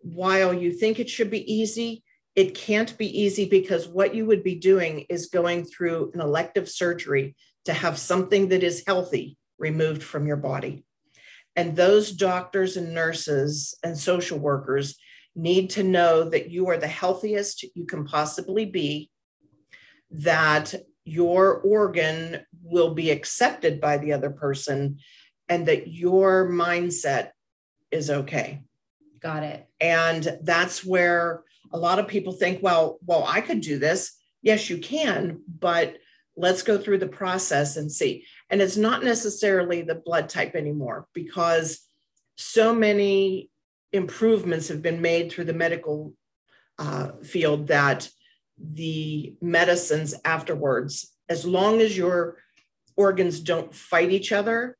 while 0.00 0.52
you 0.52 0.72
think 0.72 0.98
it 0.98 1.08
should 1.08 1.30
be 1.30 1.52
easy, 1.52 2.02
it 2.34 2.54
can't 2.54 2.96
be 2.98 3.20
easy 3.20 3.48
because 3.48 3.86
what 3.86 4.14
you 4.14 4.26
would 4.26 4.42
be 4.42 4.56
doing 4.56 5.00
is 5.08 5.26
going 5.26 5.64
through 5.64 6.10
an 6.14 6.20
elective 6.20 6.68
surgery 6.68 7.36
to 7.66 7.72
have 7.72 7.98
something 7.98 8.48
that 8.48 8.62
is 8.62 8.82
healthy 8.86 9.36
removed 9.58 10.02
from 10.02 10.26
your 10.26 10.36
body. 10.36 10.84
And 11.54 11.76
those 11.76 12.10
doctors 12.10 12.76
and 12.76 12.94
nurses 12.94 13.76
and 13.84 13.96
social 13.96 14.38
workers 14.38 14.96
need 15.36 15.70
to 15.70 15.82
know 15.82 16.28
that 16.28 16.50
you 16.50 16.68
are 16.68 16.78
the 16.78 16.88
healthiest 16.88 17.64
you 17.74 17.84
can 17.84 18.04
possibly 18.04 18.64
be 18.64 19.10
that 20.12 20.74
your 21.04 21.54
organ 21.60 22.44
will 22.62 22.94
be 22.94 23.10
accepted 23.10 23.80
by 23.80 23.98
the 23.98 24.12
other 24.12 24.30
person 24.30 24.98
and 25.48 25.66
that 25.66 25.88
your 25.88 26.48
mindset 26.48 27.30
is 27.90 28.10
okay. 28.10 28.62
Got 29.20 29.42
it. 29.42 29.66
And 29.80 30.38
that's 30.42 30.84
where 30.84 31.42
a 31.72 31.78
lot 31.78 31.98
of 31.98 32.08
people 32.08 32.32
think, 32.32 32.62
well, 32.62 32.98
well, 33.04 33.24
I 33.26 33.40
could 33.40 33.60
do 33.60 33.78
this. 33.78 34.16
Yes, 34.42 34.68
you 34.68 34.78
can, 34.78 35.40
but 35.60 35.96
let's 36.36 36.62
go 36.62 36.78
through 36.78 36.98
the 36.98 37.06
process 37.06 37.76
and 37.76 37.90
see. 37.90 38.24
And 38.50 38.60
it's 38.62 38.76
not 38.76 39.04
necessarily 39.04 39.82
the 39.82 39.94
blood 39.94 40.28
type 40.28 40.54
anymore 40.54 41.06
because 41.12 41.80
so 42.36 42.74
many 42.74 43.50
improvements 43.92 44.68
have 44.68 44.82
been 44.82 45.00
made 45.00 45.30
through 45.30 45.44
the 45.44 45.52
medical 45.52 46.14
uh, 46.78 47.12
field 47.22 47.68
that 47.68 48.08
the 48.58 49.34
medicines 49.40 50.14
afterwards, 50.24 51.12
as 51.28 51.44
long 51.44 51.80
as 51.80 51.96
your 51.96 52.36
organs 52.96 53.40
don't 53.40 53.74
fight 53.74 54.10
each 54.10 54.32
other, 54.32 54.76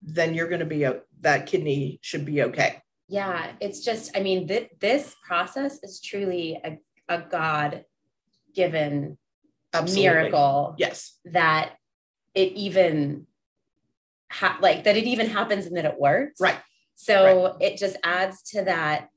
then 0.00 0.34
you're 0.34 0.48
going 0.48 0.60
to 0.60 0.66
be, 0.66 0.84
uh, 0.84 0.94
that 1.20 1.46
kidney 1.46 1.98
should 2.02 2.24
be 2.24 2.42
okay. 2.42 2.80
Yeah, 3.08 3.52
it's 3.60 3.80
just, 3.80 4.16
I 4.16 4.20
mean, 4.20 4.48
th- 4.48 4.70
this 4.80 5.14
process 5.26 5.78
is 5.82 6.00
truly 6.00 6.58
a, 6.64 6.78
a 7.08 7.20
God 7.20 7.84
given 8.54 9.18
miracle. 9.92 10.74
Yes. 10.78 11.18
That 11.26 11.74
it 12.34 12.52
even, 12.52 13.26
ha- 14.30 14.58
like, 14.60 14.84
that 14.84 14.96
it 14.96 15.04
even 15.04 15.28
happens 15.28 15.66
and 15.66 15.76
that 15.76 15.84
it 15.84 16.00
works. 16.00 16.40
Right. 16.40 16.58
So 16.94 17.44
right. 17.44 17.54
it 17.60 17.78
just 17.78 17.96
adds 18.02 18.42
to 18.52 18.62
that. 18.62 19.08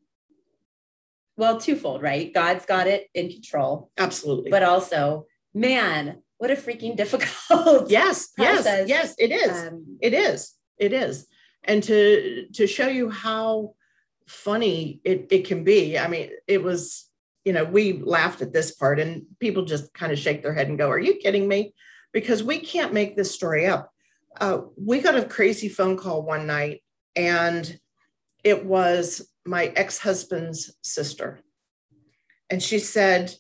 Well, 1.38 1.60
twofold, 1.60 2.02
right? 2.02 2.34
God's 2.34 2.66
got 2.66 2.88
it 2.88 3.08
in 3.14 3.30
control. 3.30 3.92
Absolutely. 3.98 4.52
But 4.52 4.64
also, 4.64 5.26
man, 5.54 6.22
what 6.38 6.52
a 6.52 6.56
freaking 6.56 6.96
difficult 6.98 7.90
yes 7.90 8.28
process. 8.28 8.88
yes 8.88 8.90
yes 8.90 9.16
it 9.18 9.32
is 9.32 9.68
um, 9.68 9.98
it 10.02 10.14
is 10.14 10.54
it 10.78 10.94
is 10.94 11.28
and 11.64 11.84
to 11.84 12.48
to 12.54 12.68
show 12.68 12.88
you 12.88 13.10
how 13.10 13.74
funny 14.28 15.00
it, 15.04 15.28
it 15.32 15.46
can 15.46 15.64
be 15.64 15.98
i 15.98 16.08
mean 16.08 16.30
it 16.48 16.64
was 16.64 17.10
you 17.44 17.54
know 17.54 17.64
we 17.64 17.94
laughed 17.94 18.42
at 18.42 18.54
this 18.54 18.74
part 18.74 19.00
and 19.00 19.24
people 19.40 19.66
just 19.66 19.94
kind 19.94 20.12
of 20.12 20.20
shake 20.20 20.42
their 20.42 20.54
head 20.54 20.68
and 20.68 20.78
go 20.78 20.90
are 20.90 21.00
you 21.00 21.16
kidding 21.16 21.48
me 21.48 21.74
because 22.12 22.44
we 22.44 22.60
can't 22.60 22.94
make 22.94 23.16
this 23.16 23.34
story 23.34 23.66
up 23.68 23.92
uh, 24.42 24.60
we 24.76 25.00
got 25.00 25.16
a 25.16 25.24
crazy 25.24 25.70
phone 25.70 25.96
call 25.96 26.22
one 26.22 26.46
night 26.46 26.84
and 27.16 27.80
it 28.46 28.64
was 28.64 29.28
my 29.44 29.74
ex-husband's 29.76 30.78
sister. 30.82 31.42
And 32.50 32.64
she 32.64 32.80
said 32.80 33.36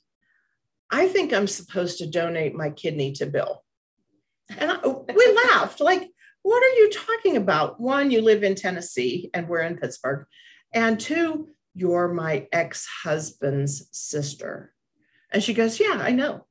i 0.91 1.07
think 1.07 1.33
i'm 1.33 1.47
supposed 1.47 1.97
to 1.97 2.05
donate 2.07 2.53
my 2.53 2.69
kidney 2.69 3.11
to 3.13 3.25
bill. 3.25 3.63
And 4.49 4.71
I, 4.71 4.77
we 4.87 5.39
laughed 5.45 5.79
like 5.79 6.09
what 6.41 6.63
are 6.63 6.75
you 6.75 6.91
talking 6.91 7.37
about? 7.37 7.79
One 7.79 8.11
you 8.11 8.21
live 8.21 8.43
in 8.43 8.55
tennessee 8.55 9.29
and 9.33 9.47
we're 9.47 9.61
in 9.61 9.77
pittsburgh. 9.77 10.25
And 10.73 10.99
two 10.99 11.49
you're 11.75 12.07
my 12.07 12.47
ex-husband's 12.51 13.87
sister. 13.91 14.73
And 15.31 15.43
she 15.43 15.53
goes 15.53 15.79
yeah 15.79 15.99
i 16.01 16.11
know. 16.11 16.45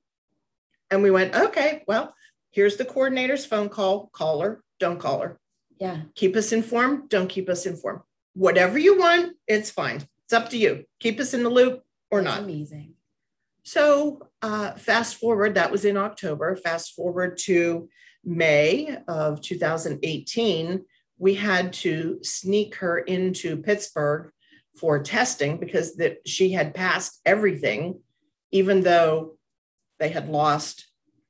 And 0.90 1.02
we 1.02 1.10
went 1.10 1.34
okay 1.34 1.82
well 1.88 2.14
here's 2.52 2.76
the 2.76 2.84
coordinator's 2.84 3.44
phone 3.44 3.68
call. 3.68 4.10
Call 4.12 4.40
her. 4.42 4.62
Don't 4.78 5.00
call 5.00 5.20
her. 5.20 5.40
Yeah. 5.80 6.02
Keep 6.14 6.36
us 6.36 6.52
informed. 6.52 7.08
Don't 7.08 7.28
keep 7.28 7.48
us 7.48 7.66
informed. 7.66 8.02
Whatever 8.34 8.78
you 8.78 8.98
want, 8.98 9.36
it's 9.46 9.70
fine. 9.70 10.02
It's 10.24 10.32
up 10.32 10.50
to 10.50 10.58
you. 10.58 10.84
Keep 11.00 11.20
us 11.20 11.34
in 11.34 11.42
the 11.42 11.50
loop 11.50 11.82
or 12.10 12.22
That's 12.22 12.36
not. 12.36 12.44
Amazing. 12.44 12.94
So, 13.62 14.28
uh, 14.42 14.72
fast 14.72 15.16
forward, 15.16 15.54
that 15.54 15.72
was 15.72 15.84
in 15.84 15.96
October. 15.96 16.54
Fast 16.56 16.94
forward 16.94 17.38
to 17.44 17.88
May 18.24 18.96
of 19.08 19.40
2018, 19.40 20.84
we 21.18 21.34
had 21.34 21.72
to 21.74 22.18
sneak 22.22 22.74
her 22.76 22.98
into 22.98 23.56
Pittsburgh 23.56 24.30
for 24.76 25.02
testing 25.02 25.58
because 25.58 25.96
that 25.96 26.26
she 26.26 26.52
had 26.52 26.74
passed 26.74 27.20
everything, 27.24 28.00
even 28.50 28.82
though 28.82 29.38
they 29.98 30.08
had 30.08 30.28
lost 30.28 30.86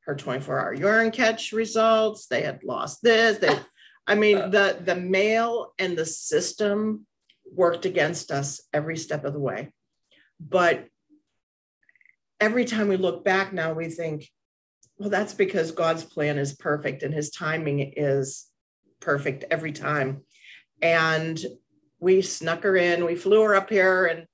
her 0.06 0.14
24 0.14 0.60
hour 0.60 0.74
urine 0.74 1.10
catch 1.10 1.52
results. 1.52 2.26
They 2.26 2.42
had 2.42 2.64
lost 2.64 3.02
this. 3.02 3.38
They 3.38 3.58
I 4.06 4.14
mean, 4.14 4.36
uh, 4.36 4.48
the 4.48 4.78
the 4.84 4.96
mail 4.96 5.72
and 5.78 5.96
the 5.96 6.06
system 6.06 7.06
worked 7.50 7.86
against 7.86 8.30
us 8.30 8.60
every 8.72 8.96
step 8.96 9.24
of 9.24 9.32
the 9.32 9.38
way. 9.38 9.70
But 10.40 10.86
every 12.40 12.64
time 12.64 12.88
we 12.88 12.96
look 12.96 13.24
back 13.24 13.52
now, 13.52 13.72
we 13.72 13.88
think, 13.88 14.28
well, 14.98 15.10
that's 15.10 15.34
because 15.34 15.70
God's 15.70 16.04
plan 16.04 16.38
is 16.38 16.54
perfect 16.54 17.02
and 17.02 17.14
his 17.14 17.30
timing 17.30 17.94
is 17.96 18.46
perfect 19.00 19.44
every 19.50 19.72
time. 19.72 20.22
And 20.82 21.38
we 22.00 22.20
snuck 22.22 22.62
her 22.64 22.76
in, 22.76 23.06
we 23.06 23.14
flew 23.14 23.42
her 23.42 23.54
up 23.54 23.70
here 23.70 24.06
and 24.06 24.26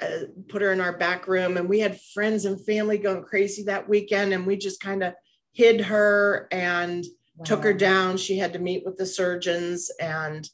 uh, 0.00 0.26
put 0.48 0.62
her 0.62 0.72
in 0.72 0.80
our 0.80 0.96
back 0.96 1.26
room. 1.26 1.56
And 1.56 1.68
we 1.68 1.80
had 1.80 2.00
friends 2.14 2.44
and 2.44 2.64
family 2.64 2.98
going 2.98 3.24
crazy 3.24 3.64
that 3.64 3.88
weekend. 3.88 4.32
And 4.32 4.46
we 4.46 4.56
just 4.56 4.80
kind 4.80 5.02
of 5.02 5.14
hid 5.52 5.80
her 5.80 6.46
and 6.52 7.04
wow. 7.40 7.44
took 7.44 7.64
her 7.64 7.74
down. 7.74 8.16
She 8.16 8.38
had 8.38 8.52
to 8.52 8.58
meet 8.58 8.84
with 8.84 8.96
the 8.96 9.06
surgeons 9.06 9.90
and 10.00 10.48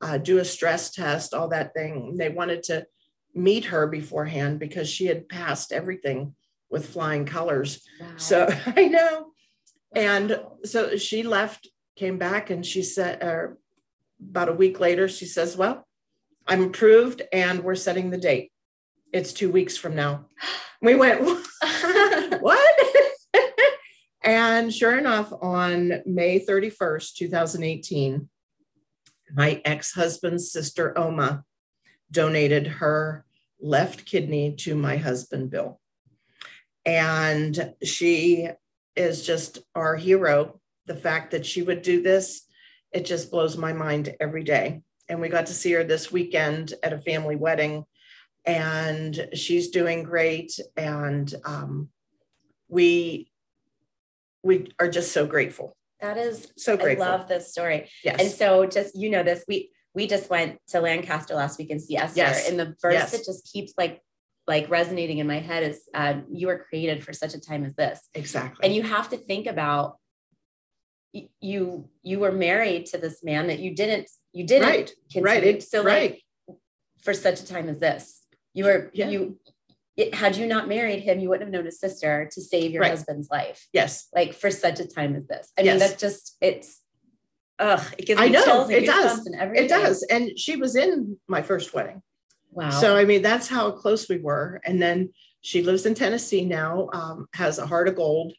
uh, 0.00 0.18
do 0.18 0.38
a 0.38 0.44
stress 0.44 0.90
test, 0.90 1.34
all 1.34 1.48
that 1.48 1.74
thing. 1.74 2.16
They 2.16 2.28
wanted 2.28 2.62
to 2.64 2.86
meet 3.34 3.66
her 3.66 3.86
beforehand 3.86 4.58
because 4.58 4.88
she 4.88 5.06
had 5.06 5.28
passed 5.28 5.72
everything 5.72 6.34
with 6.70 6.88
flying 6.88 7.24
colors. 7.24 7.86
Wow. 8.00 8.06
So 8.16 8.48
I 8.66 8.88
know. 8.88 9.28
And 9.94 10.40
so 10.64 10.96
she 10.96 11.22
left, 11.22 11.68
came 11.96 12.18
back, 12.18 12.50
and 12.50 12.64
she 12.64 12.82
said, 12.82 13.22
uh, 13.22 13.54
about 14.30 14.48
a 14.48 14.54
week 14.54 14.80
later, 14.80 15.08
she 15.08 15.26
says, 15.26 15.56
Well, 15.56 15.86
I'm 16.46 16.62
approved 16.64 17.22
and 17.32 17.62
we're 17.62 17.74
setting 17.74 18.10
the 18.10 18.18
date. 18.18 18.52
It's 19.12 19.32
two 19.32 19.50
weeks 19.50 19.76
from 19.76 19.94
now. 19.94 20.26
We 20.80 20.94
went, 20.94 21.20
What? 22.40 22.71
And 24.24 24.72
sure 24.72 24.96
enough, 24.98 25.32
on 25.40 26.02
May 26.06 26.38
31st, 26.40 27.14
2018, 27.14 28.28
my 29.34 29.60
ex 29.64 29.92
husband's 29.92 30.52
sister, 30.52 30.96
Oma, 30.96 31.44
donated 32.10 32.66
her 32.66 33.24
left 33.60 34.04
kidney 34.04 34.54
to 34.56 34.74
my 34.74 34.96
husband, 34.96 35.50
Bill. 35.50 35.80
And 36.84 37.74
she 37.82 38.48
is 38.94 39.26
just 39.26 39.58
our 39.74 39.96
hero. 39.96 40.60
The 40.86 40.96
fact 40.96 41.30
that 41.32 41.46
she 41.46 41.62
would 41.62 41.82
do 41.82 42.02
this, 42.02 42.42
it 42.92 43.04
just 43.04 43.30
blows 43.30 43.56
my 43.56 43.72
mind 43.72 44.14
every 44.20 44.44
day. 44.44 44.82
And 45.08 45.20
we 45.20 45.28
got 45.28 45.46
to 45.46 45.54
see 45.54 45.72
her 45.72 45.84
this 45.84 46.12
weekend 46.12 46.74
at 46.82 46.92
a 46.92 47.00
family 47.00 47.36
wedding, 47.36 47.84
and 48.44 49.28
she's 49.34 49.70
doing 49.70 50.04
great. 50.04 50.58
And 50.76 51.32
um, 51.44 51.88
we 52.68 53.31
we 54.42 54.72
are 54.78 54.88
just 54.88 55.12
so 55.12 55.26
grateful. 55.26 55.76
That 56.00 56.18
is 56.18 56.52
so 56.56 56.76
grateful. 56.76 57.06
I 57.06 57.10
love 57.10 57.28
this 57.28 57.52
story. 57.52 57.88
Yes. 58.02 58.20
And 58.20 58.30
so 58.30 58.66
just 58.66 58.96
you 58.96 59.10
know 59.10 59.22
this, 59.22 59.44
we 59.46 59.70
we 59.94 60.06
just 60.06 60.30
went 60.30 60.58
to 60.68 60.80
Lancaster 60.80 61.34
last 61.34 61.58
week 61.58 61.70
and 61.70 61.80
see 61.80 61.96
Esther. 61.96 62.18
Yes. 62.18 62.48
And 62.48 62.58
the 62.58 62.74
verse 62.80 62.94
yes. 62.94 63.12
that 63.12 63.24
just 63.24 63.50
keeps 63.52 63.72
like 63.78 64.00
like 64.46 64.68
resonating 64.68 65.18
in 65.18 65.26
my 65.26 65.38
head 65.38 65.62
is 65.62 65.82
uh, 65.94 66.14
you 66.30 66.48
were 66.48 66.58
created 66.58 67.04
for 67.04 67.12
such 67.12 67.34
a 67.34 67.40
time 67.40 67.64
as 67.64 67.76
this. 67.76 68.00
Exactly. 68.14 68.64
And 68.64 68.74
you 68.74 68.82
have 68.82 69.10
to 69.10 69.16
think 69.16 69.46
about 69.46 69.96
you 71.40 71.88
you 72.02 72.18
were 72.18 72.32
married 72.32 72.86
to 72.86 72.98
this 72.98 73.22
man 73.22 73.46
that 73.48 73.58
you 73.58 73.74
didn't 73.74 74.08
you 74.32 74.46
didn't 74.46 74.68
right 74.68 74.92
continue. 75.12 75.26
right 75.26 75.44
it, 75.44 75.62
so 75.62 75.84
right. 75.84 76.10
like 76.12 76.58
for 77.02 77.12
such 77.12 77.40
a 77.40 77.46
time 77.46 77.68
as 77.68 77.78
this 77.78 78.22
you 78.54 78.64
were 78.64 78.90
yeah. 78.94 79.08
you 79.08 79.38
it, 79.96 80.14
had 80.14 80.36
you 80.36 80.46
not 80.46 80.68
married 80.68 81.00
him, 81.00 81.20
you 81.20 81.28
wouldn't 81.28 81.46
have 81.46 81.52
known 81.52 81.66
his 81.66 81.78
sister 81.78 82.28
to 82.32 82.40
save 82.40 82.72
your 82.72 82.82
right. 82.82 82.90
husband's 82.90 83.28
life. 83.30 83.66
Yes. 83.72 84.08
Like 84.14 84.34
for 84.34 84.50
such 84.50 84.80
a 84.80 84.86
time 84.86 85.14
as 85.16 85.26
this. 85.26 85.52
I 85.58 85.62
yes. 85.62 85.72
mean, 85.72 85.78
that's 85.80 86.00
just, 86.00 86.36
it's, 86.40 86.80
ugh, 87.58 87.84
it 87.98 88.06
gives 88.06 88.20
me 88.20 88.26
I 88.26 88.28
know, 88.30 88.68
it 88.68 88.86
does. 88.86 89.26
it 89.26 89.68
does. 89.68 90.02
And 90.04 90.38
she 90.38 90.56
was 90.56 90.76
in 90.76 91.18
my 91.28 91.42
first 91.42 91.74
wedding. 91.74 92.02
Wow. 92.50 92.70
So, 92.70 92.96
I 92.96 93.04
mean, 93.04 93.22
that's 93.22 93.48
how 93.48 93.70
close 93.70 94.08
we 94.08 94.18
were. 94.18 94.60
And 94.64 94.80
then 94.80 95.10
she 95.42 95.62
lives 95.62 95.86
in 95.86 95.94
Tennessee 95.94 96.44
now, 96.44 96.88
um, 96.92 97.26
has 97.34 97.58
a 97.58 97.66
heart 97.66 97.88
of 97.88 97.96
gold. 97.96 98.32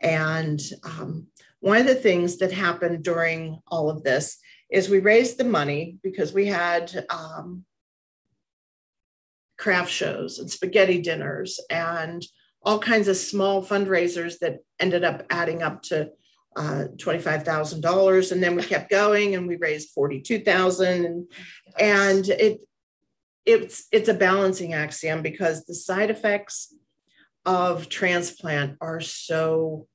And 0.00 0.60
um, 0.84 1.26
one 1.60 1.78
of 1.78 1.86
the 1.86 1.94
things 1.94 2.38
that 2.38 2.52
happened 2.52 3.02
during 3.02 3.58
all 3.68 3.90
of 3.90 4.02
this 4.02 4.38
is 4.70 4.88
we 4.88 4.98
raised 4.98 5.38
the 5.38 5.44
money 5.44 5.98
because 6.02 6.32
we 6.32 6.46
had 6.46 7.06
um, 7.10 7.64
craft 9.56 9.90
shows 9.90 10.38
and 10.38 10.50
spaghetti 10.50 11.00
dinners 11.00 11.60
and 11.70 12.24
all 12.62 12.78
kinds 12.78 13.08
of 13.08 13.16
small 13.16 13.64
fundraisers 13.64 14.38
that 14.40 14.58
ended 14.80 15.04
up 15.04 15.22
adding 15.30 15.62
up 15.62 15.82
to 15.82 16.10
uh, 16.56 16.84
$25,000. 16.96 18.32
And 18.32 18.42
then 18.42 18.56
we 18.56 18.62
kept 18.62 18.90
going 18.90 19.34
and 19.34 19.46
we 19.46 19.56
raised 19.56 19.90
42,000 19.90 21.04
and, 21.04 21.26
and 21.78 22.28
it, 22.28 22.60
it's, 23.44 23.86
it's 23.92 24.08
a 24.08 24.14
balancing 24.14 24.72
axiom 24.72 25.20
because 25.20 25.64
the 25.64 25.74
side 25.74 26.10
effects 26.10 26.74
of 27.44 27.88
transplant 27.88 28.78
are 28.80 29.00
so, 29.00 29.86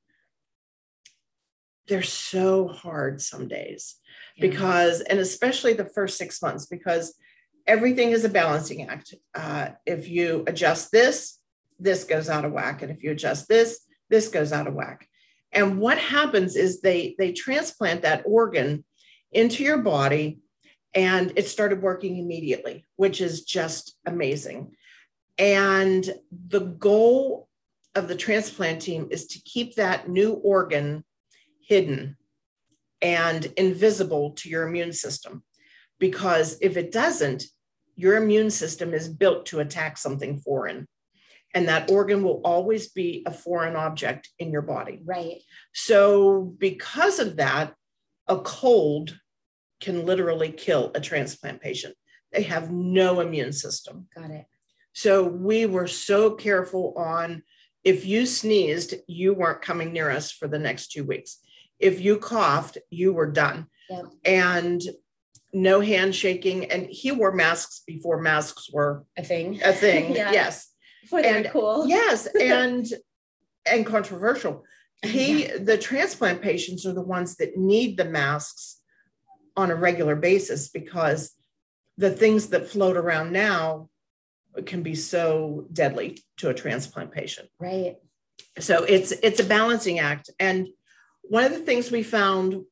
they're 1.88 2.04
so 2.04 2.68
hard 2.68 3.20
some 3.22 3.48
days 3.48 3.96
yeah. 4.36 4.48
because, 4.48 5.02
and 5.02 5.20
especially 5.20 5.74
the 5.74 5.90
first 5.90 6.18
six 6.18 6.42
months, 6.42 6.68
because 6.68 7.16
everything 7.70 8.12
is 8.12 8.26
a 8.26 8.30
balancing 8.30 8.90
act. 8.90 9.14
Uh, 9.36 9.70
if 9.86 10.10
you 10.10 10.44
adjust 10.48 10.92
this, 10.92 11.38
this 11.80 12.04
goes 12.04 12.28
out 12.28 12.44
of 12.44 12.52
whack. 12.52 12.82
And 12.82 12.92
if 12.92 13.04
you 13.04 13.12
adjust 13.12 13.48
this, 13.48 13.82
this 14.10 14.28
goes 14.28 14.52
out 14.52 14.68
of 14.68 14.74
whack. 14.74 15.08
And 15.52 15.80
what 15.80 16.00
happens 16.00 16.56
is 16.56 16.82
they, 16.82 17.16
they 17.20 17.32
transplant 17.32 18.02
that 18.02 18.24
organ 18.26 18.84
into 19.32 19.64
your 19.64 19.78
body 19.78 20.40
and 20.96 21.32
it 21.36 21.48
started 21.48 21.84
working 21.84 22.18
immediately, 22.18 22.88
which 22.96 23.22
is 23.22 23.44
just 23.44 23.96
amazing. 24.04 24.72
And 25.38 26.10
the 26.32 26.62
goal 26.62 27.50
of 27.94 28.08
the 28.08 28.16
transplant 28.16 28.82
team 28.82 29.10
is 29.12 29.28
to 29.28 29.42
keep 29.44 29.76
that 29.76 30.10
new 30.10 30.34
organ 30.34 31.04
hidden 31.62 32.18
and 33.00 33.46
invisible 33.58 34.32
to 34.32 34.50
your 34.50 34.68
immune 34.68 34.92
system. 34.92 35.44
Because 36.00 36.58
if 36.62 36.78
it 36.78 36.92
doesn't, 36.92 37.44
your 38.00 38.16
immune 38.16 38.50
system 38.50 38.94
is 38.94 39.10
built 39.10 39.46
to 39.48 39.60
attack 39.60 39.98
something 39.98 40.38
foreign. 40.38 40.88
And 41.54 41.68
that 41.68 41.92
organ 41.92 42.24
will 42.24 42.42
always 42.46 42.88
be 42.88 43.24
a 43.26 43.34
foreign 43.34 43.76
object 43.76 44.30
in 44.40 44.54
your 44.54 44.62
body. 44.62 45.02
Right. 45.04 45.42
So, 45.74 46.56
because 46.58 47.20
of 47.20 47.38
that, 47.38 47.74
a 48.28 48.38
cold 48.38 49.20
can 49.82 50.06
literally 50.06 50.52
kill 50.52 50.92
a 50.96 51.02
transplant 51.02 51.60
patient. 51.62 51.96
They 52.32 52.44
have 52.44 52.72
no 52.72 53.20
immune 53.20 53.52
system. 53.52 54.08
Got 54.16 54.32
it. 54.32 54.46
So, 54.94 55.24
we 55.24 55.66
were 55.66 55.88
so 55.88 56.32
careful 56.32 56.94
on 56.96 57.44
if 57.84 58.06
you 58.06 58.26
sneezed, 58.26 58.94
you 59.08 59.34
weren't 59.34 59.62
coming 59.62 59.92
near 59.92 60.10
us 60.10 60.32
for 60.32 60.48
the 60.48 60.60
next 60.60 60.92
two 60.92 61.04
weeks. 61.04 61.40
If 61.80 62.00
you 62.00 62.18
coughed, 62.18 62.78
you 62.90 63.12
were 63.12 63.32
done. 63.32 63.68
Yep. 63.90 64.06
And 64.24 64.82
no 65.54 65.80
handshaking. 65.82 66.66
And 66.72 66.88
he 66.90 67.12
wore 67.12 67.32
masks 67.34 67.82
before 67.86 68.22
masks 68.22 68.70
were 68.72 69.06
A 69.18 69.24
thing. 69.24 69.60
a 69.64 69.74
thing. 69.74 70.16
Yeah. 70.16 70.32
Yes. 70.32 70.68
Before 71.02 71.22
they 71.22 71.30
and- 71.36 71.46
were 71.46 71.52
cool. 71.52 71.88
Yes. 71.88 72.28
And 72.40 72.86
and 73.70 73.86
controversial. 73.86 74.64
He 75.04 75.46
the 75.46 75.78
transplant 75.78 76.42
patients 76.42 76.86
are 76.86 76.94
the 76.94 77.02
ones 77.02 77.36
that 77.38 77.58
need 77.58 77.98
the 77.98 78.06
masks 78.06 78.82
on 79.56 79.72
a 79.72 79.76
regular 79.76 80.16
basis 80.16 80.70
because 80.70 81.32
the 81.98 82.10
things 82.12 82.48
that 82.48 82.68
float 82.70 82.96
around 82.98 83.32
now 83.32 83.90
can 84.66 84.82
be 84.84 84.96
so 84.96 85.68
deadly 85.72 86.18
to 86.38 86.50
a 86.50 86.54
transplant 86.54 87.12
patient 87.12 87.48
Right. 87.60 87.96
so 88.58 88.84
it's 88.84 89.12
it's 89.12 89.40
a 89.40 89.44
balancing 89.44 90.00
act 90.00 90.30
and 90.40 90.68
one 91.24 91.44
of 91.44 91.52
the 91.52 91.60
things 91.60 91.92
we 91.92 92.04
found 92.04 92.64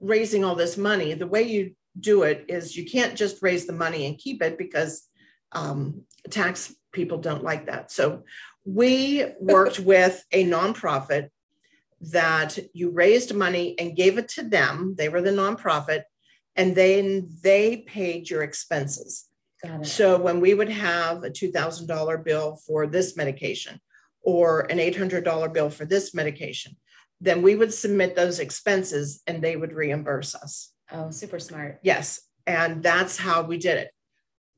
raising 0.00 0.44
all 0.44 0.54
this 0.54 0.76
money 0.76 1.14
the 1.14 1.26
way 1.26 1.42
you 1.42 1.74
do 2.00 2.22
it 2.22 2.44
is 2.48 2.76
you 2.76 2.88
can't 2.88 3.16
just 3.16 3.42
raise 3.42 3.66
the 3.66 3.72
money 3.72 4.06
and 4.06 4.18
keep 4.18 4.42
it 4.42 4.58
because 4.58 5.08
um, 5.52 6.02
tax 6.30 6.74
people 6.92 7.18
don't 7.18 7.44
like 7.44 7.66
that 7.66 7.90
so 7.90 8.22
we 8.64 9.24
worked 9.40 9.78
with 9.78 10.24
a 10.32 10.44
nonprofit 10.44 11.28
that 12.00 12.58
you 12.72 12.90
raised 12.90 13.34
money 13.34 13.78
and 13.78 13.96
gave 13.96 14.18
it 14.18 14.28
to 14.28 14.42
them 14.42 14.94
they 14.96 15.08
were 15.08 15.22
the 15.22 15.30
nonprofit 15.30 16.02
and 16.56 16.74
then 16.74 17.28
they 17.42 17.78
paid 17.78 18.28
your 18.28 18.42
expenses 18.42 19.26
Got 19.62 19.80
it. 19.80 19.86
so 19.86 20.18
when 20.18 20.40
we 20.40 20.54
would 20.54 20.68
have 20.68 21.24
a 21.24 21.30
$2,000 21.30 22.24
bill 22.24 22.56
for 22.66 22.86
this 22.86 23.16
medication 23.16 23.80
or 24.22 24.60
an 24.70 24.78
$800 24.78 25.52
bill 25.52 25.70
for 25.70 25.84
this 25.84 26.14
medication, 26.14 26.76
then 27.20 27.42
we 27.42 27.56
would 27.56 27.72
submit 27.72 28.14
those 28.14 28.38
expenses 28.38 29.22
and 29.26 29.42
they 29.42 29.56
would 29.56 29.72
reimburse 29.72 30.34
us. 30.34 30.72
Oh, 30.90 31.10
super 31.10 31.38
smart. 31.38 31.80
Yes. 31.82 32.20
And 32.46 32.82
that's 32.82 33.18
how 33.18 33.42
we 33.42 33.58
did 33.58 33.76
it. 33.78 33.90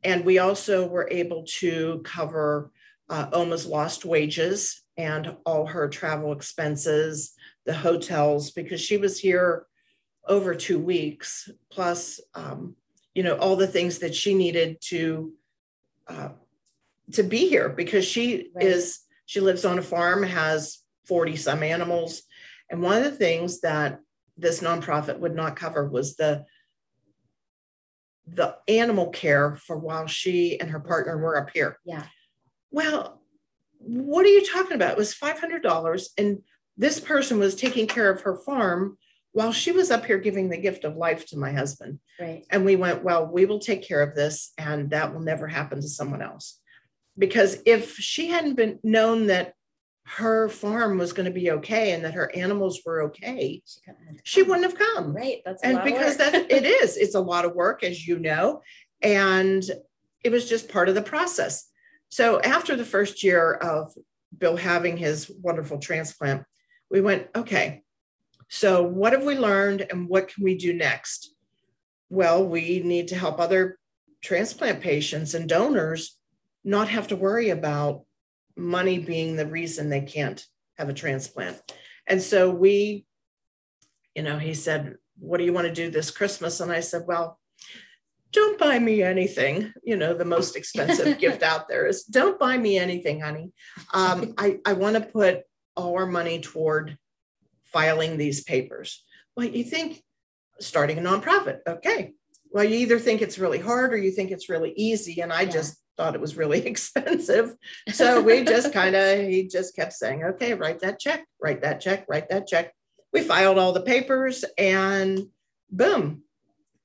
And 0.02 0.24
we 0.24 0.38
also 0.38 0.86
were 0.86 1.08
able 1.10 1.44
to 1.58 2.00
cover 2.04 2.70
uh, 3.08 3.28
Oma's 3.32 3.66
lost 3.66 4.04
wages 4.04 4.82
and 4.96 5.36
all 5.44 5.66
her 5.66 5.88
travel 5.88 6.32
expenses, 6.32 7.32
the 7.66 7.74
hotels, 7.74 8.52
because 8.52 8.80
she 8.80 8.96
was 8.96 9.18
here 9.18 9.66
over 10.26 10.54
two 10.54 10.78
weeks, 10.78 11.50
plus, 11.70 12.20
um, 12.34 12.76
you 13.14 13.22
know, 13.22 13.36
all 13.36 13.56
the 13.56 13.66
things 13.66 13.98
that 13.98 14.14
she 14.14 14.34
needed 14.34 14.78
to 14.80 15.32
uh, 16.06 16.28
to 17.12 17.22
be 17.22 17.48
here 17.48 17.68
because 17.68 18.04
she 18.04 18.50
Right. 18.54 18.64
is 18.66 19.00
she 19.26 19.40
lives 19.40 19.64
on 19.64 19.78
a 19.78 19.82
farm, 19.82 20.22
has 20.22 20.78
40 21.06 21.36
some 21.36 21.62
animals. 21.62 22.22
And 22.70 22.82
one 22.82 22.98
of 22.98 23.04
the 23.04 23.16
things 23.16 23.60
that 23.60 24.00
this 24.40 24.60
nonprofit 24.60 25.18
would 25.18 25.34
not 25.34 25.56
cover 25.56 25.88
was 25.88 26.16
the 26.16 26.44
the 28.26 28.56
animal 28.68 29.08
care 29.08 29.56
for 29.56 29.76
while 29.76 30.06
she 30.06 30.60
and 30.60 30.70
her 30.70 30.80
partner 30.80 31.18
were 31.18 31.36
up 31.36 31.50
here. 31.52 31.78
Yeah. 31.84 32.04
Well, 32.70 33.20
what 33.78 34.24
are 34.24 34.28
you 34.28 34.46
talking 34.46 34.74
about? 34.76 34.92
It 34.92 34.98
was 34.98 35.14
$500 35.14 36.08
and 36.16 36.42
this 36.76 37.00
person 37.00 37.38
was 37.38 37.56
taking 37.56 37.86
care 37.86 38.10
of 38.10 38.20
her 38.22 38.36
farm 38.36 38.98
while 39.32 39.52
she 39.52 39.72
was 39.72 39.90
up 39.90 40.06
here 40.06 40.18
giving 40.18 40.48
the 40.48 40.58
gift 40.58 40.84
of 40.84 40.96
life 40.96 41.26
to 41.26 41.38
my 41.38 41.52
husband. 41.52 41.98
Right. 42.20 42.44
And 42.50 42.64
we 42.64 42.76
went, 42.76 43.02
well, 43.02 43.26
we 43.26 43.46
will 43.46 43.58
take 43.58 43.82
care 43.82 44.02
of 44.02 44.14
this 44.14 44.52
and 44.58 44.90
that 44.90 45.12
will 45.12 45.22
never 45.22 45.48
happen 45.48 45.80
to 45.80 45.88
someone 45.88 46.22
else. 46.22 46.60
Because 47.18 47.60
if 47.66 47.96
she 47.96 48.28
hadn't 48.28 48.54
been 48.54 48.78
known 48.82 49.26
that 49.26 49.54
her 50.16 50.48
farm 50.48 50.98
was 50.98 51.12
going 51.12 51.26
to 51.26 51.30
be 51.30 51.52
okay 51.52 51.92
and 51.92 52.04
that 52.04 52.14
her 52.14 52.34
animals 52.34 52.80
were 52.84 53.02
okay, 53.02 53.62
She, 53.64 53.80
she 54.24 54.42
wouldn't 54.42 54.64
have 54.64 54.78
come. 54.78 55.14
Right. 55.14 55.40
That's 55.44 55.62
a 55.62 55.66
And 55.66 55.84
because 55.84 56.16
that 56.16 56.34
it 56.34 56.64
is, 56.64 56.96
it's 56.96 57.14
a 57.14 57.20
lot 57.20 57.44
of 57.44 57.54
work, 57.54 57.84
as 57.84 58.06
you 58.06 58.18
know, 58.18 58.60
and 59.00 59.62
it 60.24 60.32
was 60.32 60.48
just 60.48 60.68
part 60.68 60.88
of 60.88 60.96
the 60.96 61.02
process. 61.02 61.70
So 62.08 62.40
after 62.40 62.74
the 62.74 62.84
first 62.84 63.22
year 63.22 63.52
of 63.52 63.92
Bill 64.36 64.56
having 64.56 64.96
his 64.96 65.30
wonderful 65.30 65.78
transplant, 65.78 66.42
we 66.90 67.00
went, 67.00 67.28
okay, 67.36 67.82
so 68.48 68.82
what 68.82 69.12
have 69.12 69.24
we 69.24 69.36
learned 69.36 69.86
and 69.90 70.08
what 70.08 70.26
can 70.26 70.42
we 70.42 70.56
do 70.56 70.72
next? 70.72 71.32
Well, 72.08 72.44
we 72.44 72.80
need 72.80 73.08
to 73.08 73.16
help 73.16 73.38
other 73.38 73.78
transplant 74.22 74.80
patients 74.80 75.34
and 75.34 75.48
donors 75.48 76.18
not 76.64 76.88
have 76.88 77.06
to 77.08 77.16
worry 77.16 77.50
about 77.50 78.02
money 78.60 78.98
being 78.98 79.36
the 79.36 79.46
reason 79.46 79.88
they 79.88 80.02
can't 80.02 80.44
have 80.78 80.88
a 80.88 80.94
transplant. 80.94 81.60
And 82.06 82.20
so 82.22 82.50
we, 82.50 83.06
you 84.14 84.22
know, 84.22 84.38
he 84.38 84.54
said, 84.54 84.96
What 85.18 85.38
do 85.38 85.44
you 85.44 85.52
want 85.52 85.66
to 85.66 85.72
do 85.72 85.90
this 85.90 86.10
Christmas? 86.10 86.60
And 86.60 86.70
I 86.70 86.80
said, 86.80 87.02
Well, 87.06 87.38
don't 88.32 88.58
buy 88.58 88.78
me 88.78 89.02
anything. 89.02 89.72
You 89.82 89.96
know, 89.96 90.14
the 90.14 90.24
most 90.24 90.56
expensive 90.56 91.18
gift 91.24 91.42
out 91.42 91.68
there 91.68 91.86
is 91.86 92.04
don't 92.04 92.38
buy 92.38 92.56
me 92.56 92.78
anything, 92.78 93.20
honey. 93.20 93.52
Um, 93.92 94.34
I, 94.38 94.58
I 94.64 94.74
want 94.74 94.94
to 94.96 95.00
put 95.00 95.42
all 95.76 95.94
our 95.96 96.06
money 96.06 96.40
toward 96.40 96.96
filing 97.64 98.16
these 98.16 98.42
papers. 98.44 99.04
Well, 99.36 99.46
you 99.46 99.64
think 99.64 100.02
starting 100.60 100.98
a 100.98 101.00
nonprofit, 101.00 101.58
okay. 101.66 102.12
Well, 102.52 102.64
you 102.64 102.76
either 102.76 102.98
think 102.98 103.22
it's 103.22 103.38
really 103.38 103.58
hard 103.58 103.92
or 103.92 103.96
you 103.96 104.10
think 104.10 104.30
it's 104.30 104.48
really 104.48 104.72
easy. 104.76 105.20
And 105.20 105.32
I 105.32 105.42
Yeah. 105.42 105.50
just 105.50 105.79
thought 105.96 106.14
it 106.14 106.20
was 106.20 106.36
really 106.36 106.66
expensive. 106.66 107.54
So 107.92 108.20
we 108.20 108.44
just 108.44 108.72
kind 108.72 108.96
of, 108.96 109.18
he 109.20 109.48
just 109.48 109.74
kept 109.76 109.92
saying, 109.92 110.24
okay, 110.24 110.54
write 110.54 110.80
that 110.80 110.98
check, 110.98 111.24
write 111.42 111.62
that 111.62 111.80
check, 111.80 112.06
write 112.08 112.28
that 112.30 112.46
check. 112.46 112.72
We 113.12 113.22
filed 113.22 113.58
all 113.58 113.72
the 113.72 113.82
papers 113.82 114.44
and 114.56 115.20
boom, 115.70 116.22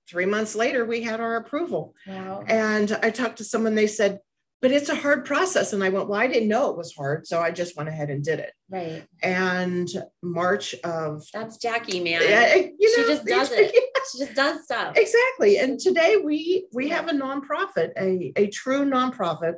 three 0.09 0.25
months 0.25 0.55
later, 0.55 0.85
we 0.85 1.01
had 1.01 1.19
our 1.19 1.37
approval. 1.37 1.95
wow. 2.07 2.43
And 2.47 2.97
I 3.01 3.09
talked 3.09 3.37
to 3.37 3.43
someone, 3.43 3.75
they 3.75 3.87
said, 3.87 4.19
but 4.65 4.71
it's 4.71 4.89
a 4.89 4.95
hard 4.95 5.25
process. 5.25 5.73
And 5.73 5.83
I 5.83 5.89
went, 5.89 6.09
well, 6.09 6.19
I 6.19 6.25
didn't 6.25 6.49
know 6.49 6.71
it 6.71 6.75
was 6.77 6.91
hard. 6.95 7.27
So 7.27 7.39
I 7.39 7.51
just 7.51 7.77
went 7.77 7.87
ahead 7.87 8.09
and 8.09 8.23
did 8.23 8.39
it. 8.39 8.51
Right. 8.67 9.05
And 9.21 9.87
March 10.23 10.73
of, 10.83 11.23
That's 11.31 11.57
Jackie, 11.57 12.03
man. 12.03 12.19
yeah, 12.23 12.45
eh, 12.55 12.69
you 12.79 12.97
know, 12.97 13.03
She 13.03 13.09
just 13.13 13.25
does 13.27 13.51
it's- 13.51 13.71
it. 13.71 13.83
She 14.11 14.17
just 14.25 14.33
does 14.33 14.63
stuff. 14.63 14.97
Exactly. 14.97 15.59
And 15.59 15.79
today 15.79 16.17
we 16.17 16.65
we 16.73 16.89
have 16.89 17.07
a 17.09 17.11
nonprofit, 17.11 17.91
a, 17.95 18.33
a 18.35 18.47
true 18.47 18.85
nonprofit 18.85 19.57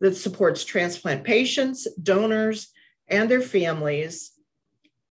that 0.00 0.16
supports 0.16 0.64
transplant 0.64 1.22
patients, 1.24 1.86
donors, 2.02 2.68
and 3.08 3.30
their 3.30 3.42
families 3.42 4.32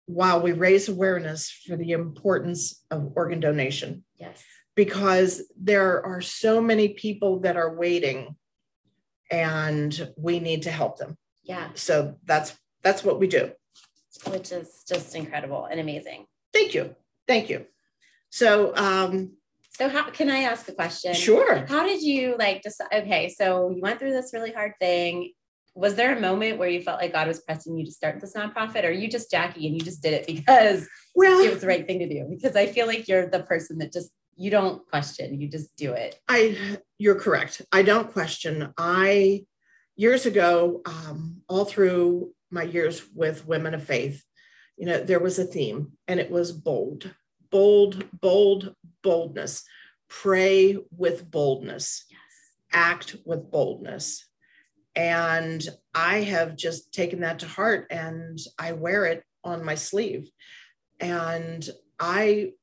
while 0.08 0.42
we 0.42 0.52
raise 0.52 0.90
awareness 0.90 1.52
for 1.68 1.78
the 1.78 1.92
importance 1.92 2.84
of 2.90 3.12
organ 3.16 3.40
donation 3.40 4.04
Yes. 4.20 4.44
because 4.76 5.44
there 5.62 6.04
are 6.04 6.22
so 6.22 6.60
many 6.60 6.90
people 6.90 7.42
that 7.42 7.56
are 7.56 7.76
waiting 7.76 8.36
and 9.32 10.14
we 10.18 10.40
need 10.40 10.64
to 10.64 10.72
help 10.72 10.98
them. 10.98 11.18
Yeah. 11.44 11.70
So 11.76 12.16
that's 12.26 12.56
that's 12.84 13.04
what 13.04 13.20
we 13.20 13.28
do. 13.28 13.52
Which 14.28 14.52
is 14.52 14.84
just 14.88 15.16
incredible 15.16 15.66
and 15.66 15.80
amazing. 15.80 16.26
Thank 16.54 16.74
you. 16.74 16.96
Thank 17.28 17.50
you. 17.50 17.66
So 18.30 18.76
um 18.76 19.34
So 19.78 19.90
how 19.90 20.10
can 20.10 20.30
I 20.30 20.40
ask 20.44 20.68
a 20.68 20.74
question? 20.74 21.14
sure. 21.14 21.66
How 21.68 21.86
did 21.86 22.02
you 22.02 22.36
like 22.38 22.62
decide? 22.62 22.88
Okay, 22.94 23.30
so 23.30 23.70
you 23.70 23.82
went 23.82 24.00
through 24.00 24.14
this 24.14 24.32
really 24.34 24.52
hard 24.52 24.74
thing. 24.80 25.34
Was 25.76 25.94
there 25.94 26.18
a 26.18 26.20
moment 26.20 26.58
where 26.58 26.70
you 26.70 26.82
felt 26.82 27.00
like 27.00 27.14
God 27.14 27.28
was 27.28 27.42
pressing 27.42 27.78
you 27.78 27.86
to 27.86 27.92
start 27.92 28.20
this 28.20 28.34
nonprofit, 28.34 28.84
or 28.84 28.88
are 28.88 28.92
you 28.92 29.08
just 29.08 29.30
Jackie 29.30 29.68
and 29.68 29.76
you 29.76 29.82
just 29.82 30.02
did 30.02 30.14
it 30.14 30.26
because 30.26 30.88
Well, 31.14 31.40
it 31.40 31.52
was 31.52 31.62
the 31.62 31.68
right 31.68 31.86
thing 31.86 32.00
to 32.00 32.10
do? 32.10 32.26
Because 32.28 32.56
I 32.56 32.66
feel 32.66 32.88
like 32.88 33.08
you're 33.08 33.30
the 33.30 33.44
person 33.44 33.78
that 33.78 33.94
just 33.94 34.10
you 34.38 34.52
don't 34.52 34.88
question, 34.88 35.42
you 35.42 35.50
just 35.50 35.76
do 35.76 35.94
it. 35.94 36.20
I 36.28 36.78
you're 36.98 37.20
correct. 37.20 37.62
I 37.72 37.82
don't 37.82 38.12
question. 38.14 38.74
I 38.78 39.46
years 39.96 40.26
ago, 40.26 40.82
um, 40.86 41.42
all 41.50 41.66
through 41.66 42.34
my 42.52 42.64
years 42.64 43.04
with 43.14 43.48
women 43.48 43.74
of 43.74 43.84
faith, 43.84 44.24
you 44.78 44.86
know, 44.86 45.04
there 45.04 45.20
was 45.20 45.40
a 45.40 45.44
theme, 45.44 45.94
and 46.08 46.20
it 46.20 46.30
was 46.30 46.52
bold, 46.52 47.12
bold, 47.50 48.06
bold, 48.22 48.76
boldness. 49.02 49.64
Pray 50.08 50.78
with 50.96 51.30
boldness, 51.30 52.06
Yes. 52.10 52.20
act 52.72 53.16
with 53.26 53.52
boldness. 53.52 54.26
And 54.96 55.68
I 55.94 56.22
have 56.22 56.56
just 56.56 56.94
taken 56.94 57.20
that 57.22 57.40
to 57.40 57.48
heart 57.48 57.88
and 57.92 58.40
I 58.58 58.72
wear 58.72 59.06
it 59.06 59.24
on 59.44 59.66
my 59.66 59.76
sleeve. 59.76 60.30
And 61.00 61.68
I 62.00 62.54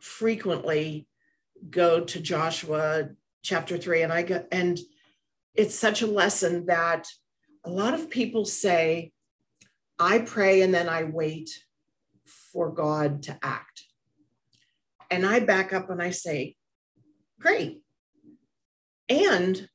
frequently 0.00 1.06
go 1.70 2.00
to 2.00 2.20
Joshua 2.20 3.10
chapter 3.42 3.78
three 3.78 4.02
and 4.02 4.12
I 4.12 4.22
go, 4.22 4.44
and 4.50 4.78
it's 5.54 5.74
such 5.74 6.02
a 6.02 6.06
lesson 6.06 6.66
that 6.66 7.06
a 7.64 7.70
lot 7.70 7.94
of 7.94 8.10
people 8.10 8.44
say, 8.44 9.12
I 9.98 10.18
pray 10.18 10.62
and 10.62 10.72
then 10.74 10.88
I 10.88 11.04
wait 11.04 11.50
for 12.52 12.70
God 12.70 13.22
to 13.24 13.38
act. 13.42 13.84
And 15.10 15.24
I 15.24 15.40
back 15.40 15.72
up 15.72 15.90
and 15.90 16.02
I 16.02 16.10
say, 16.10 16.56
great. 17.40 17.80
And 19.08 19.68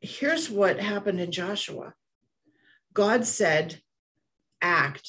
here's 0.00 0.50
what 0.50 0.80
happened 0.80 1.20
in 1.20 1.32
Joshua 1.32 1.94
God 2.92 3.24
said, 3.24 3.80
act, 4.60 5.08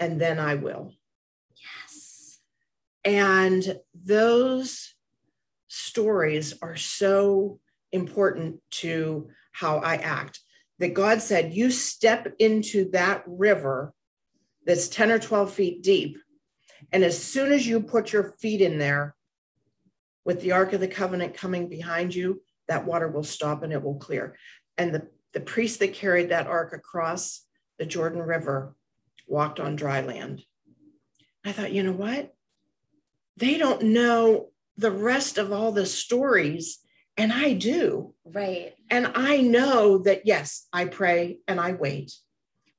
and 0.00 0.20
then 0.20 0.38
I 0.38 0.54
will. 0.54 0.92
And 3.04 3.78
those 3.94 4.94
stories 5.68 6.54
are 6.62 6.76
so 6.76 7.60
important 7.92 8.60
to 8.70 9.28
how 9.52 9.78
I 9.78 9.96
act. 9.96 10.40
That 10.78 10.94
God 10.94 11.22
said, 11.22 11.54
You 11.54 11.70
step 11.70 12.34
into 12.38 12.90
that 12.90 13.22
river 13.26 13.92
that's 14.66 14.88
10 14.88 15.12
or 15.12 15.18
12 15.18 15.52
feet 15.52 15.82
deep. 15.82 16.18
And 16.90 17.04
as 17.04 17.22
soon 17.22 17.52
as 17.52 17.66
you 17.66 17.80
put 17.80 18.12
your 18.12 18.34
feet 18.40 18.60
in 18.60 18.78
there 18.78 19.14
with 20.24 20.40
the 20.40 20.52
Ark 20.52 20.72
of 20.72 20.80
the 20.80 20.88
Covenant 20.88 21.34
coming 21.34 21.68
behind 21.68 22.14
you, 22.14 22.42
that 22.68 22.86
water 22.86 23.08
will 23.08 23.24
stop 23.24 23.62
and 23.62 23.72
it 23.72 23.82
will 23.82 23.96
clear. 23.96 24.36
And 24.78 24.94
the, 24.94 25.08
the 25.32 25.40
priest 25.40 25.80
that 25.80 25.94
carried 25.94 26.30
that 26.30 26.46
ark 26.46 26.72
across 26.72 27.42
the 27.78 27.86
Jordan 27.86 28.22
River 28.22 28.74
walked 29.26 29.60
on 29.60 29.76
dry 29.76 30.00
land. 30.00 30.42
I 31.44 31.52
thought, 31.52 31.72
you 31.72 31.82
know 31.82 31.92
what? 31.92 32.33
They 33.36 33.58
don't 33.58 33.82
know 33.82 34.50
the 34.76 34.90
rest 34.90 35.38
of 35.38 35.52
all 35.52 35.72
the 35.72 35.86
stories, 35.86 36.78
and 37.16 37.32
I 37.32 37.52
do. 37.54 38.14
Right. 38.24 38.74
And 38.90 39.12
I 39.14 39.38
know 39.40 39.98
that, 39.98 40.22
yes, 40.26 40.66
I 40.72 40.86
pray 40.86 41.38
and 41.46 41.60
I 41.60 41.72
wait, 41.72 42.12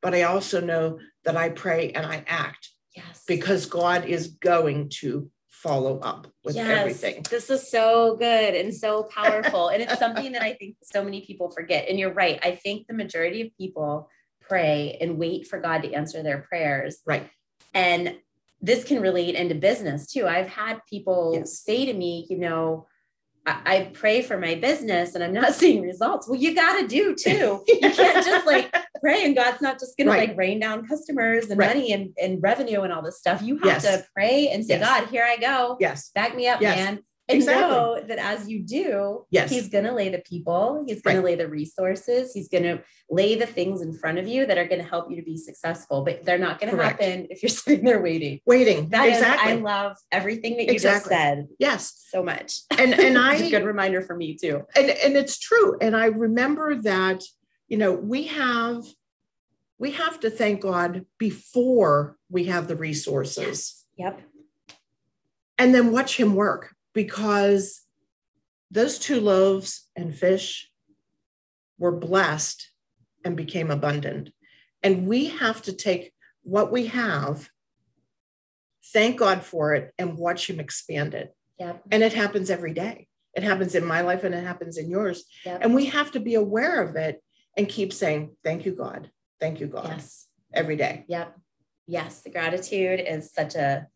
but 0.01 0.13
I 0.13 0.23
also 0.23 0.59
know 0.61 0.99
that 1.23 1.37
I 1.37 1.49
pray 1.49 1.91
and 1.91 2.05
I 2.05 2.23
act 2.27 2.69
Yes. 2.95 3.23
because 3.27 3.65
God 3.65 4.05
is 4.05 4.27
going 4.27 4.89
to 5.01 5.29
follow 5.49 5.99
up 5.99 6.27
with 6.43 6.55
Yes. 6.55 6.67
everything. 6.79 7.23
This 7.29 7.49
is 7.49 7.69
so 7.69 8.15
good 8.17 8.53
and 8.55 8.73
so 8.73 9.03
powerful. 9.03 9.69
and 9.69 9.81
it's 9.81 9.97
something 9.97 10.33
that 10.33 10.41
I 10.43 10.53
think 10.53 10.75
so 10.83 11.03
many 11.03 11.21
people 11.25 11.49
forget. 11.49 11.89
And 11.89 11.97
you're 11.97 12.13
right. 12.13 12.39
I 12.43 12.55
think 12.55 12.87
the 12.87 12.93
majority 12.93 13.41
of 13.41 13.57
people 13.57 14.09
pray 14.41 14.97
and 15.01 15.17
wait 15.17 15.47
for 15.47 15.59
God 15.59 15.81
to 15.83 15.93
answer 15.93 16.21
their 16.21 16.39
prayers. 16.39 16.99
Right. 17.05 17.29
And 17.73 18.17
this 18.61 18.83
can 18.83 19.01
relate 19.01 19.35
into 19.35 19.55
business 19.55 20.07
too. 20.11 20.27
I've 20.27 20.47
had 20.47 20.79
people 20.89 21.33
Yes. 21.35 21.59
say 21.59 21.85
to 21.85 21.93
me, 21.93 22.25
you 22.29 22.37
know, 22.37 22.87
I, 23.45 23.61
I 23.65 23.91
pray 23.93 24.21
for 24.23 24.37
my 24.39 24.55
business 24.55 25.13
and 25.13 25.23
I'm 25.23 25.33
not 25.33 25.53
seeing 25.61 25.81
results. 25.81 26.27
Well, 26.27 26.39
you 26.39 26.55
got 26.55 26.79
to 26.81 26.87
do 26.87 27.15
too. 27.15 27.63
You 27.67 27.79
can't 27.91 28.25
just 28.25 28.45
like 28.47 28.73
pray 29.01 29.23
and 29.25 29.35
God's 29.35 29.61
not 29.61 29.79
just 29.79 29.97
going 29.97 30.07
Right. 30.09 30.21
to 30.21 30.27
like 30.29 30.37
rain 30.37 30.59
down 30.59 30.87
customers 30.87 31.49
and 31.49 31.59
Right. 31.59 31.67
money 31.75 31.91
and, 31.93 32.13
and 32.19 32.41
revenue 32.41 32.81
and 32.81 32.91
all 32.91 33.03
this 33.03 33.19
stuff. 33.19 33.41
You 33.43 33.57
have 33.59 33.65
Yes. 33.65 33.83
to 33.83 34.05
pray 34.15 34.47
and 34.49 34.65
say, 34.65 34.79
Yes. 34.79 34.87
God, 35.01 35.09
here 35.09 35.23
I 35.23 35.37
go. 35.37 35.77
Yes. 35.79 36.09
Back 36.15 36.35
me 36.35 36.47
up, 36.47 36.61
man. 36.61 37.01
And 37.27 37.37
Exactly. 37.37 37.75
know 37.75 38.01
that 38.07 38.19
as 38.19 38.47
you 38.47 38.59
do, 38.61 39.25
Yes. 39.31 39.49
he's 39.49 39.67
going 39.67 39.85
to 39.85 39.91
lay 39.93 40.09
the 40.09 40.19
people, 40.19 40.83
he's 40.87 41.01
going 41.01 41.15
to 41.15 41.23
lay 41.23 41.33
the 41.33 41.47
resources, 41.47 42.33
he's 42.33 42.47
going 42.49 42.63
to 42.65 42.83
lay 43.09 43.33
the 43.33 43.47
things 43.47 43.81
in 43.81 43.93
front 43.97 44.19
of 44.19 44.27
you 44.27 44.45
that 44.45 44.59
are 44.59 44.67
going 44.67 44.81
to 44.81 44.87
help 44.87 45.09
you 45.09 45.15
to 45.15 45.23
be 45.23 45.35
successful, 45.35 46.03
but 46.03 46.23
they're 46.23 46.37
not 46.37 46.59
going 46.59 46.75
to 46.75 46.83
happen 46.83 47.25
if 47.31 47.41
you're 47.41 47.49
sitting 47.63 47.83
there 47.83 47.99
waiting. 47.99 48.41
Waiting. 48.45 48.89
That 48.89 49.07
is, 49.07 49.17
exactly. 49.17 49.53
I 49.53 49.55
love 49.55 49.97
everything 50.11 50.57
that 50.57 50.65
you 50.67 50.73
Exactly. 50.73 51.09
just 51.09 51.21
said 51.21 51.47
yes. 51.57 52.05
so 52.11 52.21
much. 52.23 52.59
And 52.69 52.93
and 52.93 53.17
it's 53.17 53.41
a 53.41 53.45
I 53.47 53.49
good 53.49 53.65
reminder 53.65 54.01
for 54.03 54.15
me 54.15 54.35
too. 54.35 54.61
and, 54.75 54.91
and 54.91 55.15
it's 55.17 55.39
true. 55.39 55.77
And 55.81 55.95
I 55.95 56.05
remember 56.07 56.75
that, 56.83 57.23
you 57.67 57.77
know, 57.79 57.91
we 57.91 58.23
have 58.27 58.83
we 59.79 59.91
have 59.93 60.19
to 60.19 60.29
thank 60.29 60.61
God 60.61 61.05
before 61.17 62.17
we 62.29 62.45
have 62.45 62.67
the 62.67 62.75
resources 62.75 63.83
Yep. 63.97 64.21
and 65.57 65.73
then 65.73 65.91
watch 65.91 66.17
him 66.17 66.35
work 66.35 66.74
because 66.95 67.81
those 68.71 68.97
two 68.97 69.21
loaves 69.21 69.87
and 69.95 70.15
fish 70.15 70.71
were 71.77 71.91
blessed 71.91 72.71
and 73.23 73.37
became 73.37 73.69
abundant. 73.69 74.31
And 74.81 75.05
we 75.05 75.25
have 75.25 75.61
to 75.63 75.73
take 75.73 76.13
what 76.41 76.71
we 76.71 76.87
have, 76.87 77.49
thank 78.93 79.19
God 79.19 79.43
for 79.43 79.75
it, 79.75 79.93
and 79.99 80.17
watch 80.17 80.49
him 80.49 80.59
expand 80.59 81.13
it. 81.13 81.35
Yep. 81.59 81.83
And 81.91 82.01
it 82.01 82.13
happens 82.13 82.49
every 82.49 82.73
day. 82.73 83.07
It 83.35 83.43
happens 83.43 83.75
in 83.75 83.85
my 83.85 84.01
life 84.01 84.23
and 84.23 84.33
it 84.33 84.43
happens 84.43 84.77
in 84.77 84.89
yours. 84.89 85.25
Yep. 85.45 85.59
And 85.61 85.75
we 85.75 85.85
have 85.87 86.11
to 86.11 86.19
be 86.19 86.35
aware 86.35 86.81
of 86.81 86.95
it 86.95 87.21
and 87.57 87.67
keep 87.67 87.91
saying, 87.91 88.35
Thank 88.43 88.65
you, 88.65 88.73
God. 88.73 89.09
Thank 89.41 89.59
you, 89.59 89.67
God, 89.67 89.87
yes. 89.89 90.27
every 90.53 90.77
day. 90.77 91.03
Yep. 91.07 91.35
Yes. 91.87 92.21
The 92.21 92.29
gratitude 92.29 93.01
is 93.05 93.33
such 93.33 93.55
a 93.55 93.87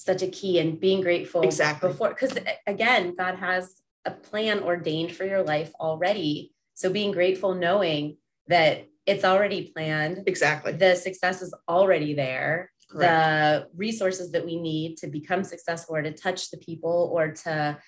such 0.00 0.22
a 0.22 0.26
key 0.28 0.58
and 0.58 0.80
being 0.80 1.02
grateful 1.02 1.42
Exactly. 1.42 1.90
before 1.90 2.08
because 2.08 2.32
again, 2.66 3.14
God 3.14 3.34
has 3.36 3.82
a 4.06 4.10
plan 4.10 4.62
ordained 4.62 5.14
for 5.14 5.26
your 5.26 5.42
life 5.42 5.70
already. 5.78 6.54
So 6.72 6.88
being 6.90 7.12
grateful 7.12 7.54
knowing 7.54 8.16
that 8.48 8.86
it's 9.04 9.24
already 9.26 9.66
planned, 9.74 10.22
Exactly. 10.26 10.72
the 10.72 10.94
success 10.96 11.42
is 11.42 11.54
already 11.68 12.14
there. 12.14 12.70
Correct. 12.90 13.12
The 13.12 13.68
resources 13.76 14.32
that 14.32 14.46
we 14.46 14.56
need 14.58 14.96
to 14.98 15.06
become 15.06 15.44
successful 15.44 15.96
or 15.96 16.02
to 16.02 16.12
touch 16.12 16.50
the 16.50 16.56
people 16.56 17.10
or 17.12 17.32
to, 17.44 17.78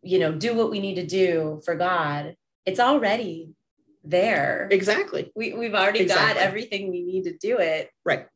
you 0.00 0.20
know, 0.20 0.32
do 0.32 0.54
what 0.54 0.70
we 0.70 0.78
need 0.78 0.94
to 0.94 1.06
do 1.06 1.60
for 1.64 1.74
God, 1.74 2.36
it's 2.66 2.78
already 2.78 3.50
there. 4.04 4.68
Exactly. 4.70 5.32
We, 5.34 5.54
we've 5.54 5.74
already 5.74 6.04
got 6.04 6.36
everything 6.36 6.88
we 6.92 7.02
need 7.02 7.24
to 7.24 7.36
do 7.36 7.58
it 7.58 7.90
Right. 8.04 8.26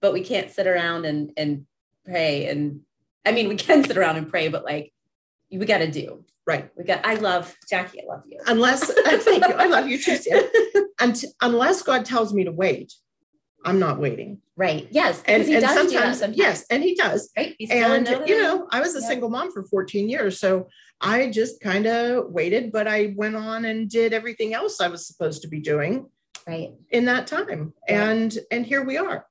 but 0.00 0.12
we 0.12 0.22
can't 0.22 0.52
sit 0.52 0.68
around 0.68 1.04
and 1.04 1.32
and 1.36 1.66
pray 2.04 2.46
and 2.48 2.80
i 3.24 3.32
mean 3.32 3.48
we 3.48 3.56
can 3.66 3.82
sit 3.84 3.96
around 3.96 4.16
and 4.16 4.28
pray 4.30 4.48
but 4.48 4.64
like 4.64 4.92
we 5.50 5.64
got 5.66 5.78
to 5.78 5.90
do 5.90 6.24
Right. 6.46 6.70
we 6.76 6.84
got 6.84 7.06
i 7.06 7.14
love 7.14 7.54
jackie 7.70 8.00
i 8.02 8.06
love 8.06 8.22
you 8.28 8.38
Unless, 8.46 8.92
thank 9.24 9.46
you. 9.48 9.54
I 9.54 9.66
love 9.66 9.88
you 9.88 9.96
too, 9.98 10.16
Sam. 10.16 10.42
Unt- 11.00 11.24
unless 11.40 11.80
God 11.82 12.04
tells 12.04 12.34
me 12.34 12.44
to 12.44 12.52
wait, 12.52 12.92
I'm 13.64 13.78
not 13.78 13.98
waiting. 13.98 14.42
right 14.56 14.86
yes 14.90 15.22
And, 15.26 15.42
and 15.44 15.62
does 15.62 15.74
sometimes, 15.74 16.18
sometimes 16.18 16.36
yes, 16.36 16.66
and 16.70 16.82
he 16.82 16.94
does. 16.94 17.30
right 17.36 17.54
He's 17.58 17.70
still 17.70 17.92
a 17.92 17.94
And, 17.94 18.28
you 18.28 18.42
know, 18.42 18.68
I 18.70 18.80
was 18.80 18.94
a 18.94 19.00
Yeah. 19.00 19.08
single 19.08 19.30
mom 19.30 19.52
for 19.52 19.62
14 19.62 20.08
years. 20.10 20.38
So 20.38 20.68
I 21.00 21.30
just 21.30 21.60
kind 21.62 21.86
of 21.86 22.30
waited, 22.30 22.72
but 22.72 22.86
I 22.86 23.14
went 23.16 23.36
on 23.36 23.64
and 23.64 23.88
did 23.88 24.12
everything 24.12 24.52
else 24.54 24.80
I 24.82 24.88
was 24.88 25.06
supposed 25.06 25.40
to 25.42 25.48
be 25.48 25.60
doing 25.60 26.10
right 26.46 26.70
in 26.90 27.06
that 27.06 27.26
time. 27.26 27.72
Yeah. 27.88 28.10
And, 28.10 28.38
and 28.50 28.66
here 28.66 28.84
we 28.84 28.98
are. 28.98 29.26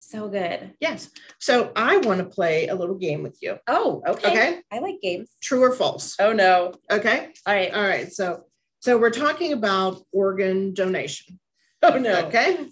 So 0.00 0.28
good 0.28 0.74
Yes. 0.80 1.10
So 1.38 1.72
I 1.76 1.98
want 1.98 2.20
to 2.20 2.24
play 2.26 2.68
a 2.68 2.74
little 2.74 2.94
game 2.94 3.22
with 3.22 3.38
you. 3.42 3.56
oh 3.66 4.02
okay 4.06 4.30
Okay. 4.30 4.60
i 4.72 4.78
like 4.78 5.00
games 5.02 5.30
True 5.42 5.62
or 5.62 5.72
false? 5.74 6.14
oh 6.20 6.32
no 6.32 6.72
Okay. 6.90 7.32
all 7.46 7.54
right 7.54 7.72
All 7.74 7.82
right. 7.82 8.12
So, 8.12 8.44
so 8.80 8.96
we're 8.98 9.10
talking 9.10 9.52
about 9.52 10.00
organ 10.12 10.72
donation. 10.74 11.38
oh 11.82 11.98
no 11.98 12.26
Okay. 12.26 12.66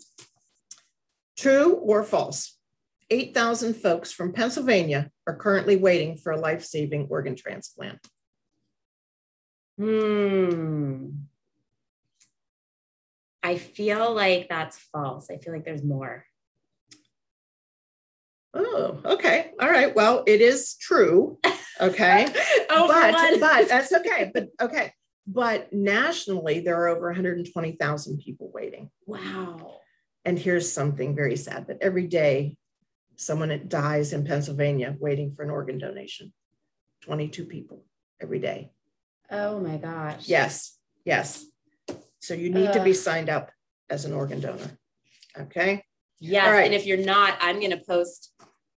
True 1.36 1.74
or 1.74 2.02
false? 2.04 2.52
8,000 3.10 3.74
folks 3.74 4.10
from 4.10 4.32
Pennsylvania 4.32 5.10
are 5.28 5.36
currently 5.36 5.76
waiting 5.76 6.16
for 6.16 6.32
a 6.32 6.40
life 6.40 6.64
saving 6.64 7.06
organ 7.10 7.36
transplant. 7.36 7.98
hmm 9.78 11.08
i 13.42 13.56
feel 13.56 14.12
like 14.14 14.48
that's 14.48 14.78
false 14.78 15.30
i 15.30 15.36
feel 15.36 15.52
like 15.52 15.64
there's 15.64 15.84
more 15.84 16.24
Oh, 18.56 19.00
okay. 19.04 19.52
All 19.60 19.68
right. 19.68 19.94
Well, 19.94 20.24
it 20.26 20.40
is 20.40 20.76
true. 20.76 21.38
Okay. 21.80 22.26
oh 22.70 22.88
but, 22.88 23.40
but 23.40 23.68
that's 23.68 23.92
okay. 23.92 24.30
But 24.32 24.48
okay. 24.60 24.92
But 25.26 25.72
nationally, 25.72 26.60
there 26.60 26.80
are 26.80 26.88
over 26.88 27.08
120,000 27.08 28.18
people 28.18 28.50
waiting. 28.54 28.90
wow 29.06 29.80
And 30.24 30.38
here's 30.38 30.70
something 30.70 31.16
very 31.16 31.36
sad 31.36 31.66
that 31.66 31.78
every 31.82 32.06
day 32.06 32.56
someone 33.16 33.64
dies 33.68 34.12
in 34.12 34.24
Pennsylvania 34.24 34.96
waiting 34.98 35.30
for 35.30 35.42
an 35.42 35.50
organ 35.50 35.78
donation. 35.78 36.32
22 37.02 37.44
people 37.44 37.84
every 38.20 38.38
day. 38.38 38.70
oh 39.30 39.60
my 39.60 39.76
gosh 39.76 40.28
Yes, 40.28 40.78
yes. 41.04 41.44
So 42.20 42.34
you 42.34 42.50
need 42.50 42.72
to 42.72 42.82
be 42.82 42.92
signed 42.92 43.28
up 43.28 43.50
as 43.90 44.04
an 44.04 44.12
organ 44.12 44.40
donor. 44.40 44.78
Okay. 45.38 45.84
Yes. 46.18 46.50
Right. 46.50 46.64
And 46.64 46.74
if 46.74 46.86
you're 46.86 47.04
not, 47.04 47.36
I'm 47.40 47.58
going 47.60 47.70
to 47.70 47.82
post 47.86 48.32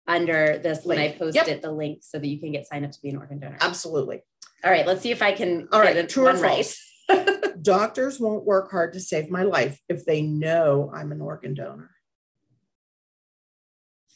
under 0.09 0.59
this 0.59 0.85
when 0.85 0.99
I 0.99 1.03
Link. 1.09 1.19
post 1.19 1.35
Yep. 1.37 1.63
the 1.63 1.71
link 1.71 1.99
so 2.03 2.19
that 2.19 2.27
you 2.27 2.41
can 2.41 2.51
get 2.51 2.67
signed 2.67 2.85
up 2.85 2.91
to 2.93 3.01
be 3.01 3.11
an 3.11 3.17
organ 3.19 3.39
donor. 3.39 3.59
Absolutely. 3.61 4.23
All 4.65 4.71
right. 4.71 4.87
Let's 4.87 5.03
see 5.03 5.11
if 5.13 5.23
I 5.23 5.33
can. 5.33 5.69
All 5.71 5.81
right. 5.81 6.09
True 6.09 6.27
or 6.29 6.33
right. 6.35 6.65
false? 6.65 7.55
Doctors 7.63 8.19
won't 8.19 8.45
work 8.45 8.71
hard 8.71 8.95
to 8.95 9.01
save 9.01 9.31
my 9.31 9.43
life 9.43 9.81
if 9.89 10.05
they 10.05 10.23
know 10.23 10.91
I'm 10.95 11.13
an 11.13 11.21
organ 11.21 11.55
donor. 11.55 11.91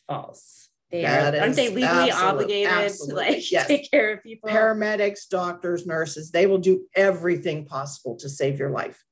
False. 0.09 0.69
They 0.91 1.03
That 1.03 1.35
are, 1.35 1.41
aren't 1.41 1.57
they 1.57 1.69
legally 1.69 2.11
absolute- 2.11 2.29
obligated 2.29 2.93
to 3.09 3.15
like 3.15 3.51
yes. 3.51 3.67
take 3.67 3.91
care 3.91 4.13
of 4.13 4.23
people? 4.23 4.51
Paramedics, 4.51 5.29
doctors, 5.29 5.87
nurses, 5.87 6.31
they 6.31 6.47
will 6.47 6.59
do 6.59 6.87
everything 6.95 7.65
possible 7.65 8.17
to 8.17 8.29
save 8.29 8.59
your 8.59 8.71
life. 8.71 9.03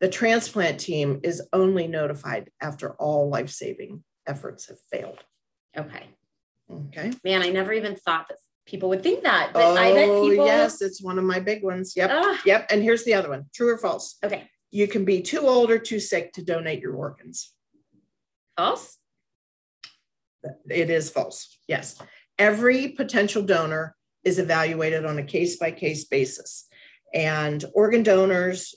The 0.00 0.08
transplant 0.08 0.80
team 0.80 1.20
is 1.22 1.42
only 1.52 1.86
notified 1.86 2.50
after 2.60 2.94
all 2.94 3.28
life 3.28 3.50
saving 3.50 4.02
efforts 4.26 4.66
have 4.68 4.78
failed. 4.90 5.18
okay. 5.76 6.04
Okay. 6.70 7.12
Man, 7.24 7.42
I 7.42 7.48
never 7.50 7.72
even 7.72 7.96
thought 7.96 8.28
that 8.28 8.38
people 8.66 8.88
would 8.90 9.02
think 9.02 9.22
that. 9.24 9.50
But 9.52 9.76
I 9.76 9.92
bet 9.92 10.08
Oh, 10.08 10.28
people 10.28 10.46
yes, 10.46 10.80
it's 10.80 11.02
one 11.02 11.18
of 11.18 11.24
my 11.24 11.40
big 11.40 11.62
ones. 11.64 11.94
Yep. 11.96 12.10
Ah, 12.12 12.40
Yep. 12.44 12.66
And 12.70 12.82
here's 12.82 13.04
the 13.04 13.14
other 13.14 13.28
one 13.30 13.46
true 13.54 13.70
or 13.70 13.78
false? 13.78 14.16
okay. 14.24 14.48
You 14.70 14.86
can 14.86 15.04
be 15.04 15.20
too 15.20 15.40
old 15.40 15.70
or 15.72 15.78
too 15.80 15.98
sick 15.98 16.32
to 16.34 16.44
donate 16.44 16.80
your 16.80 16.94
organs. 16.94 17.52
False? 18.56 18.98
It 20.68 20.90
is 20.90 21.10
false. 21.10 21.58
Yes. 21.66 21.96
Every 22.38 22.88
potential 22.88 23.42
donor 23.42 23.96
is 24.22 24.38
evaluated 24.38 25.04
on 25.04 25.18
a 25.18 25.24
case 25.24 25.56
by 25.56 25.72
case 25.72 26.04
basis. 26.04 26.66
And 27.12 27.64
organ 27.74 28.02
donors 28.04 28.74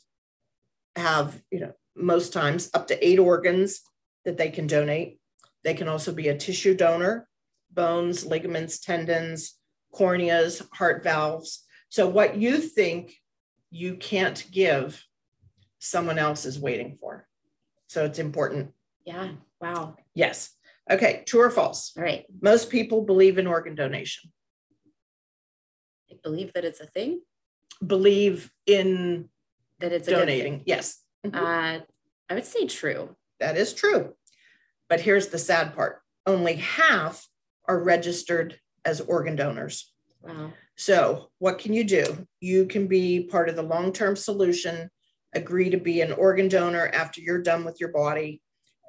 have, 0.96 1.40
you 1.52 1.60
know, 1.60 1.74
most 1.96 2.34
times 2.34 2.70
up 2.74 2.88
to 2.88 3.08
eight 3.08 3.20
organs 3.20 3.82
that 4.26 4.38
they 4.38 4.50
can 4.50 4.66
donate. 4.66 5.20
They 5.64 5.76
can 5.76 5.88
also 5.88 6.12
be 6.12 6.28
a 6.30 6.38
tissue 6.38 6.74
donor, 6.76 7.28
bones, 7.74 8.26
ligaments, 8.26 8.80
tendons, 8.80 9.56
corneas, 9.94 10.62
heart 10.74 11.04
valves. 11.04 11.64
So, 11.90 12.08
what 12.08 12.38
you 12.38 12.58
think 12.58 13.16
you 13.70 13.96
can't 13.96 14.46
give, 14.52 15.04
someone 15.80 16.18
else 16.20 16.46
is 16.46 16.60
waiting 16.60 16.98
for. 17.00 17.28
So, 17.88 18.06
it's 18.06 18.20
important. 18.20 18.72
Yeah. 19.06 19.32
Wow. 19.60 19.96
Yes. 20.14 20.52
Okay. 20.90 21.24
True 21.26 21.42
or 21.42 21.50
false? 21.50 21.94
All 21.98 22.04
right. 22.04 22.26
Most 22.42 22.70
people 22.70 23.04
believe 23.06 23.38
in 23.38 23.48
organ 23.48 23.76
donation, 23.76 24.32
believe 26.24 26.54
that 26.54 26.66
it's 26.66 26.80
a 26.80 26.86
thing, 26.88 27.22
believe 27.86 28.52
in 28.66 29.30
that 29.80 29.92
it's 29.92 30.08
a 30.08 30.12
good 30.12 30.18
thing. 30.28 30.28
donating. 30.28 30.64
Yes, 30.66 31.00
Uh, 31.26 31.80
I 32.30 32.34
would 32.34 32.46
say 32.46 32.66
true. 32.68 33.16
that 33.40 33.58
is 33.58 33.74
true. 33.74 34.14
But 34.90 35.02
here's 35.02 35.28
the 35.28 35.38
sad 35.40 35.76
part 35.76 36.02
only 36.26 36.56
half 36.56 37.28
are 37.68 37.84
registered 37.84 38.60
as 38.86 39.02
organ 39.02 39.36
donors. 39.36 39.92
Wow. 40.22 40.54
So, 40.76 41.30
what 41.40 41.60
can 41.60 41.74
you 41.74 41.84
do? 41.84 42.26
You 42.40 42.66
can 42.66 42.88
be 42.88 43.26
part 43.26 43.50
of 43.50 43.56
the 43.56 43.64
long 43.64 43.94
term 43.94 44.16
solution, 44.16 44.90
agree 45.34 45.70
to 45.70 45.78
be 45.78 46.02
an 46.02 46.14
organ 46.14 46.48
donor 46.48 46.88
after 46.88 47.22
you're 47.22 47.42
done 47.42 47.64
with 47.64 47.80
your 47.80 47.92
body, 47.92 48.42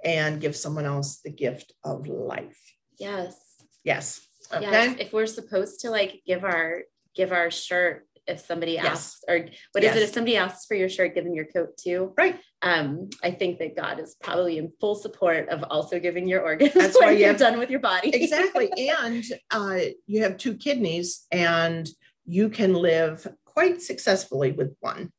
and 0.04 0.40
give 0.40 0.56
someone 0.56 0.86
else 0.86 1.20
the 1.20 1.30
gift 1.30 1.72
of 1.84 2.06
life. 2.06 2.58
Yes. 2.98 3.56
Yes. 3.82 4.26
Okay. 4.52 4.62
Yes. 4.62 4.96
If 4.98 5.12
we're 5.12 5.26
supposed 5.26 5.80
to 5.80 5.90
like 5.90 6.22
give 6.26 6.44
our 6.44 6.82
give 7.14 7.32
our 7.32 7.50
shirt 7.50 8.06
if 8.26 8.40
somebody 8.40 8.72
Yes. 8.72 8.86
asks, 8.86 9.24
or 9.28 9.46
what 9.72 9.84
is 9.84 9.94
it 9.96 10.02
if 10.02 10.12
somebody 10.12 10.36
asks 10.36 10.64
for 10.66 10.74
your 10.74 10.88
shirt, 10.88 11.14
give 11.14 11.24
them 11.24 11.34
your 11.34 11.44
coat 11.46 11.76
too. 11.76 12.12
Right. 12.16 12.38
Um, 12.62 13.10
I 13.22 13.30
think 13.30 13.58
that 13.58 13.76
God 13.76 14.00
is 14.00 14.16
probably 14.22 14.58
in 14.58 14.72
full 14.80 14.94
support 14.94 15.48
of 15.50 15.62
also 15.64 15.98
giving 16.00 16.26
your 16.26 16.40
organs 16.42 16.72
That's 16.74 16.98
why 16.98 17.10
you 17.12 17.18
you're 17.18 17.28
have- 17.28 17.38
done 17.38 17.58
with 17.58 17.70
your 17.70 17.80
body. 17.80 18.10
exactly. 18.14 18.70
And 18.78 19.24
uh, 19.50 19.80
you 20.06 20.22
have 20.22 20.36
two 20.38 20.54
kidneys, 20.56 21.26
and 21.30 21.88
you 22.26 22.48
can 22.48 22.72
live 22.72 23.26
quite 23.44 23.82
successfully 23.82 24.52
with 24.52 24.74
one. 24.80 25.12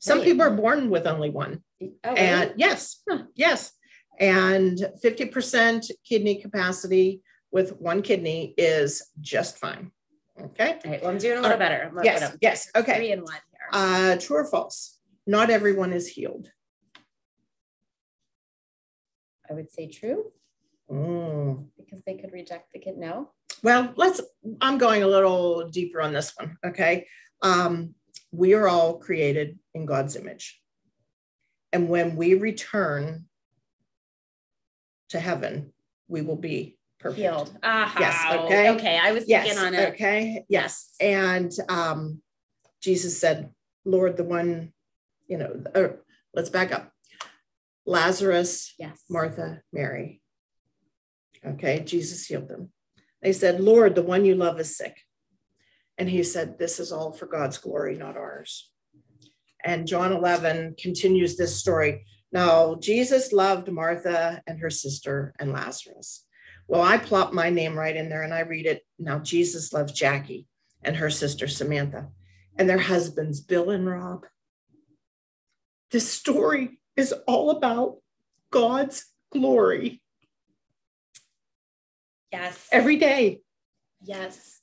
Some 0.00 0.18
Right. 0.18 0.24
people 0.26 0.42
are 0.42 0.50
born 0.50 0.90
with 0.90 1.06
only 1.06 1.30
one. 1.30 1.62
oh, 1.82 1.86
really? 2.04 2.18
And 2.18 2.54
yes, 2.56 3.02
Huh. 3.08 3.24
yes. 3.34 3.72
And 4.18 4.76
50% 5.04 5.90
kidney 6.04 6.36
capacity 6.42 7.22
with 7.52 7.76
one 7.80 8.02
kidney 8.02 8.52
is 8.58 9.06
just 9.20 9.58
fine. 9.58 9.92
Okay. 10.40 10.78
All 10.84 10.90
right. 10.90 11.02
Well, 11.02 11.10
I'm 11.10 11.18
doing 11.18 11.38
a 11.38 11.40
little 11.42 11.58
better. 11.58 11.90
I'm 11.96 12.04
Yes. 12.04 12.36
Yes. 12.40 12.70
Okay. 12.76 12.96
three 12.96 13.12
and 13.12 13.22
one 13.22 13.32
here. 13.32 13.68
Uh, 13.72 14.16
true 14.16 14.36
or 14.38 14.44
false? 14.44 14.98
Not 15.26 15.50
everyone 15.50 15.92
is 15.92 16.08
healed. 16.08 16.50
I 19.50 19.54
would 19.54 19.70
say 19.70 19.88
true 19.88 20.32
Mm. 20.90 21.66
because 21.76 22.00
they 22.06 22.14
could 22.14 22.32
reject 22.32 22.72
the 22.72 22.78
kid. 22.78 22.96
No. 22.96 23.30
Well, 23.62 23.92
let's, 23.96 24.22
I'm 24.62 24.78
going 24.78 25.02
a 25.02 25.06
little 25.06 25.68
deeper 25.68 26.00
on 26.00 26.14
this 26.14 26.32
one. 26.36 26.56
Okay. 26.64 27.06
Um, 27.42 27.94
we 28.32 28.54
are 28.54 28.68
all 28.68 28.98
created 28.98 29.58
in 29.74 29.84
God's 29.84 30.16
image. 30.16 30.62
And 31.72 31.90
when 31.90 32.16
we 32.16 32.34
return 32.34 33.26
to 35.10 35.20
heaven, 35.20 35.74
we 36.08 36.22
will 36.22 36.36
be 36.36 36.77
perfect. 36.98 37.20
Healed. 37.20 37.56
Ah, 37.62 37.94
Yes, 37.98 38.40
okay. 38.44 38.70
Okay. 38.70 38.98
I 38.98 39.12
was 39.12 39.28
Yes. 39.28 39.46
thinking 39.46 39.64
on 39.64 39.74
it. 39.74 39.94
Okay. 39.94 40.44
Yes. 40.48 40.94
And 41.00 41.52
um, 41.68 42.22
Jesus 42.82 43.18
said, 43.20 43.50
Lord, 43.84 44.16
the 44.16 44.24
one, 44.24 44.72
you 45.26 45.38
know, 45.38 45.96
let's 46.34 46.50
back 46.50 46.72
up. 46.72 46.92
Lazarus, 47.86 48.74
Yes. 48.78 49.02
Martha, 49.08 49.62
Mary. 49.72 50.20
Okay, 51.44 51.80
Jesus 51.80 52.26
healed 52.26 52.48
them. 52.48 52.70
They 53.22 53.32
said, 53.32 53.60
Lord, 53.60 53.94
the 53.94 54.02
one 54.02 54.24
you 54.24 54.34
love 54.34 54.60
is 54.60 54.76
sick. 54.76 54.96
And 55.96 56.08
he 56.08 56.22
said, 56.22 56.58
This 56.58 56.78
is 56.78 56.92
all 56.92 57.12
for 57.12 57.26
God's 57.26 57.58
glory, 57.58 57.96
not 57.96 58.16
ours. 58.16 58.70
And 59.64 59.86
John 59.86 60.12
11 60.12 60.76
continues 60.80 61.36
this 61.36 61.56
story. 61.58 62.04
Now, 62.30 62.76
Jesus 62.76 63.32
loved 63.32 63.70
Martha 63.72 64.42
and 64.46 64.60
her 64.60 64.70
sister 64.70 65.34
and 65.38 65.52
Lazarus. 65.52 66.26
Well, 66.68 66.82
I 66.82 66.98
plop 66.98 67.32
my 67.32 67.48
name 67.48 67.76
right 67.76 67.96
in 67.96 68.10
there 68.10 68.22
and 68.22 68.32
I 68.34 68.40
read 68.40 68.66
it. 68.66 68.84
Now, 68.98 69.18
Jesus 69.18 69.72
loves 69.72 69.92
Jackie 69.92 70.46
and 70.82 70.96
her 70.96 71.08
sister 71.10 71.48
Samantha 71.48 72.08
and 72.56 72.68
their 72.68 72.78
husbands, 72.78 73.40
Bill 73.40 73.70
and 73.70 73.86
Rob. 73.88 74.26
This 75.90 76.10
story 76.10 76.78
is 76.94 77.12
all 77.26 77.50
about 77.50 77.96
God's 78.50 79.06
glory 79.32 80.02
Yes. 82.30 82.68
every 82.70 82.96
day. 82.96 83.40
yes. 84.02 84.60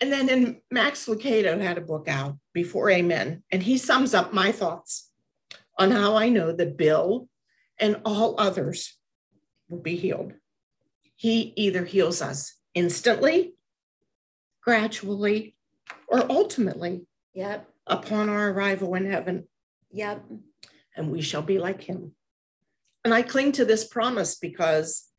And 0.00 0.12
then 0.12 0.28
in 0.28 0.60
Max 0.70 1.06
Lucado 1.06 1.60
had 1.60 1.76
a 1.78 1.80
book 1.80 2.06
out 2.06 2.38
before 2.52 2.88
Amen, 2.90 3.42
and 3.50 3.60
he 3.62 3.76
sums 3.78 4.14
up 4.14 4.32
my 4.32 4.52
thoughts 4.52 5.10
on 5.76 5.90
how 5.90 6.14
I 6.16 6.28
know 6.28 6.52
that 6.52 6.76
Bill 6.76 7.28
and 7.78 8.00
all 8.04 8.36
others 8.38 8.96
will 9.68 9.80
be 9.80 9.96
healed. 9.96 10.34
He 11.18 11.52
either 11.56 11.84
heals 11.84 12.22
us 12.22 12.54
instantly, 12.74 13.54
gradually, 14.62 15.56
or 16.06 16.30
ultimately 16.30 17.06
Yep. 17.34 17.68
upon 17.88 18.28
our 18.28 18.50
arrival 18.50 18.94
in 18.94 19.04
heaven, 19.10 19.48
Yep. 19.90 20.24
and 20.94 21.10
we 21.10 21.20
shall 21.20 21.42
be 21.42 21.58
like 21.58 21.82
him. 21.82 22.14
And 23.04 23.12
I 23.12 23.22
cling 23.22 23.50
to 23.52 23.64
this 23.64 23.84
promise 23.84 24.36
because 24.36 25.10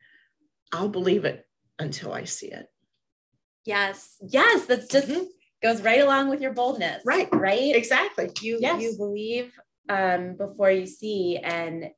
I'll 0.72 0.88
believe 0.88 1.26
it 1.26 1.46
until 1.78 2.14
I 2.14 2.24
see 2.24 2.48
it. 2.48 2.68
Yes. 3.66 4.16
Yes. 4.26 4.66
That's 4.68 4.88
just 4.88 5.10
Mhm. 5.10 5.28
goes 5.62 5.82
right 5.82 6.00
along 6.00 6.30
with 6.30 6.40
your 6.40 6.54
boldness. 6.54 7.04
Right. 7.06 7.28
Right. 7.34 7.76
Exactly. 7.76 8.32
You 8.40 8.58
Yes. 8.62 8.82
you 8.82 8.96
believe 8.96 9.52
um 9.90 10.36
before 10.38 10.72
you 10.72 10.86
see. 10.88 11.38
And 11.38 11.92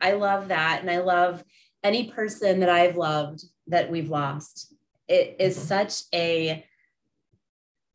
I 0.00 0.12
love 0.12 0.48
that. 0.48 0.80
And 0.80 0.90
I 0.90 0.98
love 0.98 1.44
any 1.84 2.10
person 2.10 2.60
that 2.60 2.68
I've 2.70 2.96
loved 2.96 3.44
that 3.68 3.90
we've 3.90 4.08
lost. 4.10 4.74
It 5.06 5.36
is 5.38 5.56
Mhm. 5.58 5.60
such 5.60 6.02
a 6.12 6.66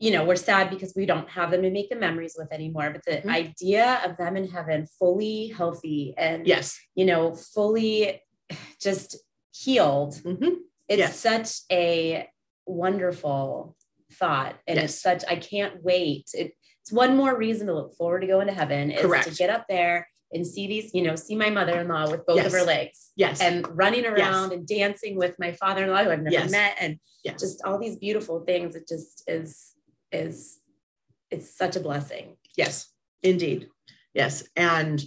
you 0.01 0.11
know, 0.11 0.23
we're 0.23 0.37
sad 0.37 0.69
because 0.69 0.93
we 0.95 1.05
don't 1.05 1.29
have 1.29 1.51
them 1.51 1.61
to 1.61 1.69
make 1.69 1.89
the 1.89 1.95
memories 1.97 2.33
with 2.39 2.49
anymore. 2.53 2.89
But 2.89 3.03
the 3.03 3.17
Mhm. 3.27 3.35
idea 3.35 3.99
of 4.05 4.15
them 4.15 4.37
in 4.37 4.47
heaven 4.47 4.87
fully 4.87 5.47
healthy 5.47 6.13
and 6.17 6.47
Yes. 6.47 6.79
you 6.95 7.03
know, 7.03 7.35
fully 7.35 8.21
just 8.79 9.17
healed 9.51 10.13
Mhm. 10.23 10.59
it's 10.87 10.99
Yes. 10.99 11.19
such 11.19 11.49
a 11.69 12.29
wonderful 12.65 13.75
thought 14.13 14.57
and 14.67 14.79
it's 14.79 14.95
such 14.95 15.23
i 15.27 15.35
can't 15.35 15.83
wait 15.83 16.29
it, 16.33 16.53
it's 16.81 16.91
one 16.93 17.17
more 17.17 17.35
reason 17.37 17.67
to 17.67 17.73
look 17.73 17.93
forward 17.95 18.21
to 18.21 18.27
going 18.27 18.47
to 18.47 18.53
heaven 18.53 18.89
is 18.89 19.01
to 19.25 19.35
get 19.35 19.49
up 19.49 19.65
there 19.67 20.07
and 20.31 20.45
see 20.45 20.67
these 20.67 20.93
you 20.93 21.01
know 21.01 21.15
see 21.15 21.35
my 21.35 21.49
mother-in-law 21.49 22.09
with 22.11 22.25
both 22.25 22.45
of 22.45 22.51
her 22.51 22.63
legs 22.63 23.11
Yes. 23.15 23.41
and 23.41 23.65
running 23.75 24.05
around 24.05 24.51
and 24.53 24.67
dancing 24.67 25.15
with 25.17 25.35
my 25.39 25.51
father-in-law 25.53 26.03
who 26.03 26.11
i've 26.11 26.21
never 26.21 26.31
Yes. 26.33 26.51
met 26.51 26.75
and 26.79 26.99
Yes. 27.23 27.41
just 27.41 27.63
all 27.65 27.77
these 27.79 27.97
beautiful 27.97 28.41
things 28.45 28.75
it 28.75 28.87
just 28.87 29.23
is 29.27 29.73
is 30.11 30.59
it's 31.31 31.55
such 31.55 31.75
a 31.75 31.79
blessing 31.79 32.35
Yes, 32.57 32.91
indeed. 33.23 33.69
Yes. 34.13 34.43
And 34.55 35.01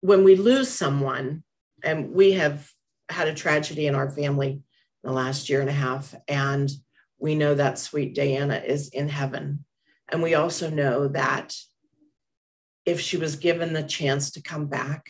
when 0.00 0.24
we 0.24 0.36
lose 0.36 0.70
someone, 0.70 1.42
and 1.82 2.12
we 2.12 2.32
have 2.32 2.70
had 3.08 3.28
a 3.28 3.34
tragedy 3.34 3.86
in 3.86 3.94
our 3.94 4.10
family 4.10 4.50
in 4.52 4.62
the 5.02 5.12
last 5.12 5.48
year 5.50 5.60
and 5.60 5.68
a 5.68 5.74
half, 5.74 6.14
and 6.28 6.70
we 7.18 7.34
know 7.34 7.54
that 7.54 7.78
sweet 7.78 8.14
Diana 8.14 8.62
is 8.66 8.88
in 8.88 9.08
heaven. 9.08 9.64
And 10.08 10.22
we 10.22 10.34
also 10.34 10.70
know 10.70 11.08
that 11.08 11.54
if 12.90 13.00
she 13.00 13.16
was 13.16 13.36
given 13.36 13.72
the 13.72 13.82
chance 13.82 14.30
to 14.32 14.42
come 14.42 14.66
back, 14.66 15.06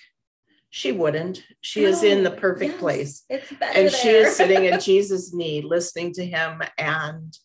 she 0.68 0.92
wouldn't. 0.92 1.42
She 1.60 1.84
is 1.84 2.02
in 2.04 2.22
the 2.22 2.30
perfect 2.30 2.72
Yes, 2.72 2.80
place. 2.80 3.24
It's 3.28 3.52
better 3.52 3.78
And 3.80 3.90
she 3.90 4.08
is 4.10 4.36
sitting 4.36 4.66
at 4.68 4.80
Jesus' 4.90 5.34
knee, 5.34 5.62
listening 5.62 6.12
to 6.14 6.24
him 6.24 6.62
and 6.78 7.36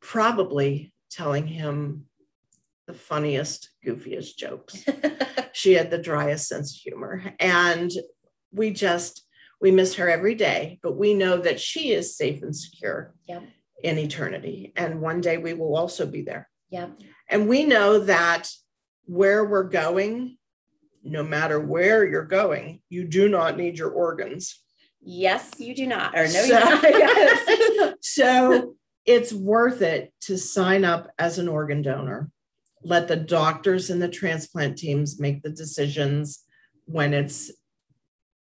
probably 0.00 0.92
telling 1.10 1.46
him 1.46 2.06
the 2.86 2.94
funniest, 2.94 3.70
goofiest 3.86 4.36
jokes. 4.36 4.84
she 5.52 5.74
had 5.74 5.90
the 5.90 5.98
driest 5.98 6.48
sense 6.48 6.74
of 6.74 6.80
humor. 6.80 7.32
And 7.38 7.90
we 8.52 8.70
just, 8.72 9.24
we 9.60 9.70
miss 9.70 9.94
her 9.94 10.10
every 10.10 10.34
day, 10.34 10.80
but 10.82 10.96
we 10.96 11.14
know 11.14 11.36
that 11.38 11.60
she 11.60 11.92
is 11.92 12.16
safe 12.16 12.42
and 12.42 12.54
secure 12.56 13.14
Yep. 13.28 13.44
in 13.82 13.98
eternity. 13.98 14.72
And 14.76 15.00
one 15.00 15.20
day 15.20 15.38
we 15.38 15.54
will 15.54 15.76
also 15.76 16.06
be 16.06 16.22
there. 16.22 16.48
Yep. 16.70 16.98
And 17.28 17.48
we 17.48 17.64
know 17.64 18.00
that 18.00 18.50
where 19.06 19.44
we're 19.44 19.64
going, 19.64 20.36
no 21.02 21.22
matter 21.22 21.60
where 21.60 22.06
you're 22.06 22.24
going, 22.24 22.80
you 22.88 23.04
do 23.04 23.28
not 23.28 23.56
need 23.56 23.78
your 23.78 23.90
organs. 23.90 24.60
Yes, 25.02 25.50
you 25.58 25.74
do 25.74 25.86
not. 25.86 26.14
Or 26.14 26.26
no, 26.26 26.42
you 26.42 26.48
So- 26.48 26.58
do 26.58 26.64
not. 26.64 26.82
Yes. 26.90 27.94
So 28.00 28.76
it's 29.06 29.32
worth 29.32 29.82
it 29.82 30.12
to 30.22 30.38
sign 30.38 30.84
up 30.84 31.10
as 31.18 31.38
an 31.38 31.48
organ 31.48 31.82
donor. 31.82 32.30
Let 32.82 33.08
the 33.08 33.16
doctors 33.16 33.90
and 33.90 34.00
the 34.00 34.08
transplant 34.08 34.78
teams 34.78 35.18
make 35.18 35.42
the 35.42 35.50
decisions 35.50 36.44
when 36.84 37.12
it's, 37.14 37.50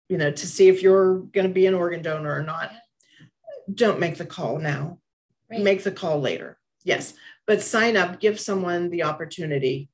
you 0.08 0.16
know, 0.18 0.30
to 0.30 0.46
see 0.46 0.68
if 0.68 0.82
you're 0.82 1.18
going 1.20 1.46
to 1.48 1.52
be 1.52 1.66
an 1.66 1.74
organ 1.74 2.02
donor 2.02 2.32
or 2.34 2.42
not. 2.42 2.70
Don't 3.72 4.00
make 4.00 4.16
the 4.16 4.26
call 4.26 4.58
now. 4.58 4.98
Right. 5.50 5.60
Make 5.60 5.82
the 5.82 5.90
call 5.92 6.20
later. 6.20 6.58
Yes, 6.84 7.14
but 7.46 7.62
sign 7.62 7.96
up, 7.96 8.20
give 8.20 8.38
someone 8.38 8.90
the 8.90 9.02
opportunity 9.02 9.88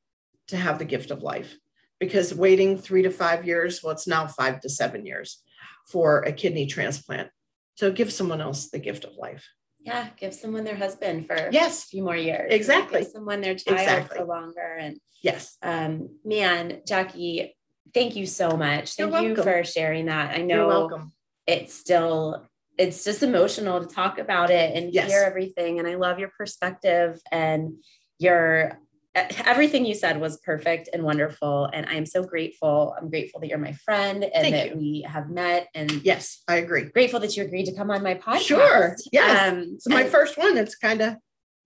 to 0.49 0.57
have 0.57 0.79
the 0.79 0.85
gift 0.85 1.11
of 1.11 1.23
life 1.23 1.57
because 2.01 2.35
waiting 2.35 2.77
three 2.79 3.03
to 3.03 3.11
five 3.11 3.47
years, 3.47 3.83
well, 3.83 3.93
it's 3.93 4.07
now 4.07 4.27
five 4.27 4.61
to 4.61 4.69
seven 4.69 5.07
years 5.07 5.43
for 5.89 6.21
a 6.23 6.33
kidney 6.33 6.67
transplant. 6.67 7.31
So 7.77 7.91
give 7.91 8.13
someone 8.13 8.41
else 8.41 8.71
the 8.71 8.79
gift 8.79 9.05
of 9.05 9.17
life. 9.17 9.47
yeah, 9.81 10.09
give 10.17 10.33
someone 10.35 10.65
their 10.65 10.77
husband 10.77 11.27
for 11.27 11.49
yes, 11.53 11.85
a 11.85 11.87
few 11.89 12.03
more 12.03 12.17
years. 12.17 12.53
Exactly. 12.53 13.01
Give 13.01 13.11
someone 13.11 13.41
their 13.41 13.55
child 13.55 13.81
Exactly. 13.81 14.19
for 14.19 14.25
longer. 14.25 14.77
And 14.81 14.99
yes. 15.23 15.57
um, 15.63 16.09
man, 16.25 16.81
Jackie, 16.87 17.55
thank 17.93 18.17
you 18.17 18.27
so 18.27 18.57
much. 18.57 18.95
Thank 18.95 19.13
you 19.23 19.37
for 19.37 19.63
sharing 19.65 20.07
that. 20.07 20.31
I 20.35 20.39
You're 20.39 20.47
know 20.47 20.69
welcome. 20.69 21.13
it's 21.47 21.75
still 21.75 22.47
it's 22.79 23.05
just 23.05 23.23
emotional 23.23 23.81
to 23.81 23.87
talk 23.95 24.19
about 24.19 24.51
it 24.51 24.75
and 24.77 24.93
Yes. 24.93 25.09
hear 25.09 25.23
everything 25.23 25.79
and 25.79 25.87
i 25.87 25.95
love 25.95 26.19
your 26.19 26.33
perspective 26.37 27.21
and 27.31 27.75
your 28.19 28.81
everything 29.15 29.85
you 29.85 29.95
said 29.95 30.21
was 30.21 30.39
perfect 30.39 30.89
and 30.93 31.03
wonderful 31.05 31.69
and 31.73 31.87
i'm 31.89 32.05
so 32.07 32.23
grateful 32.23 32.95
i'm 33.01 33.09
grateful 33.09 33.41
that 33.41 33.49
you're 33.49 33.59
my 33.59 33.73
friend 33.73 34.25
and 34.25 34.33
Thank 34.33 34.55
that 34.55 34.71
you. 34.71 34.77
we 34.77 35.07
have 35.09 35.31
met 35.31 35.69
and 35.75 35.91
Yes, 36.05 36.43
I 36.49 36.57
agree. 36.57 36.85
grateful 36.85 37.21
that 37.21 37.37
you 37.37 37.45
agreed 37.45 37.67
to 37.67 37.75
come 37.75 37.91
on 37.91 38.03
my 38.03 38.15
podcast 38.15 38.41
Sure. 38.41 38.97
Yes. 39.13 39.53
um 39.53 39.59
It's 39.75 39.89
my 39.89 40.05
first 40.05 40.37
one. 40.37 40.57
It's 40.59 40.75
kind 40.77 41.01
of 41.01 41.17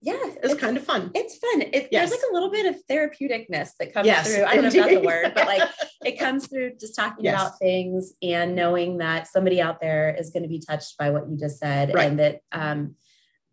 yeah 0.01 0.13
it's 0.41 0.53
kind 0.53 0.77
of 0.77 0.83
fun. 0.85 1.11
it's 1.13 1.37
fun 1.37 1.61
it, 1.61 1.89
Yes. 1.91 2.09
there's 2.09 2.21
like 2.21 2.29
a 2.31 2.33
little 2.33 2.49
bit 2.51 2.65
of 2.67 2.75
therapeuticness 2.89 3.71
that 3.79 3.93
comes 3.93 4.05
Yes, 4.05 4.33
through 4.33 4.45
i 4.45 4.53
don't 4.55 4.61
know 4.63 4.67
if 4.69 4.73
that's 4.73 4.93
a 4.93 4.99
word 5.01 5.31
but 5.35 5.45
like 5.45 5.69
it 6.05 6.17
comes 6.17 6.47
through 6.47 6.75
just 6.79 6.95
talking 6.95 7.25
Yes. 7.25 7.33
about 7.41 7.59
things 7.59 8.13
and 8.21 8.55
knowing 8.55 8.99
that 8.99 9.27
somebody 9.27 9.59
out 9.59 9.81
there 9.81 10.15
is 10.17 10.29
going 10.29 10.43
to 10.43 10.49
be 10.49 10.59
touched 10.65 10.97
by 10.97 11.09
what 11.09 11.29
you 11.29 11.35
just 11.37 11.59
said 11.59 11.93
Right. 11.93 12.07
and 12.09 12.19
that 12.19 12.39
um 12.53 12.95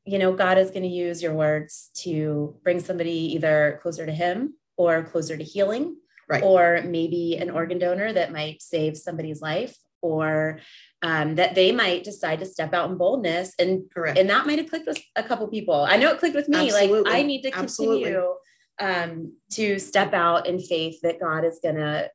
you 0.07 0.19
know 0.19 0.33
god 0.33 0.57
is 0.59 0.71
going 0.71 0.83
to 0.83 0.89
use 0.89 1.23
your 1.23 1.35
words 1.35 1.91
to 1.95 2.57
bring 2.63 2.81
somebody 2.81 3.35
either 3.35 3.79
closer 3.83 4.07
to 4.07 4.13
him 4.13 4.55
or 4.77 5.03
closer 5.05 5.37
to 5.37 5.45
healing 5.45 5.97
Right. 6.29 6.43
or 6.43 6.83
maybe 6.85 7.37
an 7.37 7.51
organ 7.51 7.79
donor 7.79 8.13
that 8.13 8.33
might 8.33 8.61
save 8.61 8.97
somebody's 8.97 9.41
life 9.41 9.77
or 10.03 10.59
um, 11.03 11.37
that 11.37 11.55
they 11.55 11.71
might 11.71 12.03
decide 12.03 12.41
to 12.41 12.47
step 12.47 12.75
out 12.75 12.91
in 12.91 12.97
boldness 12.97 13.55
and 13.61 13.85
Correct. 13.95 14.19
and 14.19 14.29
that 14.31 14.45
might 14.45 14.59
have 14.59 14.69
clicked 14.69 14.89
with 14.89 15.01
a 15.15 15.23
couple 15.23 15.47
people. 15.47 15.85
I 15.85 15.97
know 15.97 16.11
it 16.11 16.19
clicked 16.19 16.35
with 16.35 16.49
me. 16.49 16.67
Absolutely. 16.67 17.03
Like 17.11 17.15
I 17.15 17.23
need 17.23 17.43
to 17.43 17.53
continue 17.53 18.35
um, 18.81 19.35
to 19.53 19.79
step 19.79 20.15
out 20.15 20.49
in 20.49 20.59
faith 20.59 21.01
that 21.03 21.21
God 21.21 21.45
is 21.45 21.61
gonna, 21.63 22.09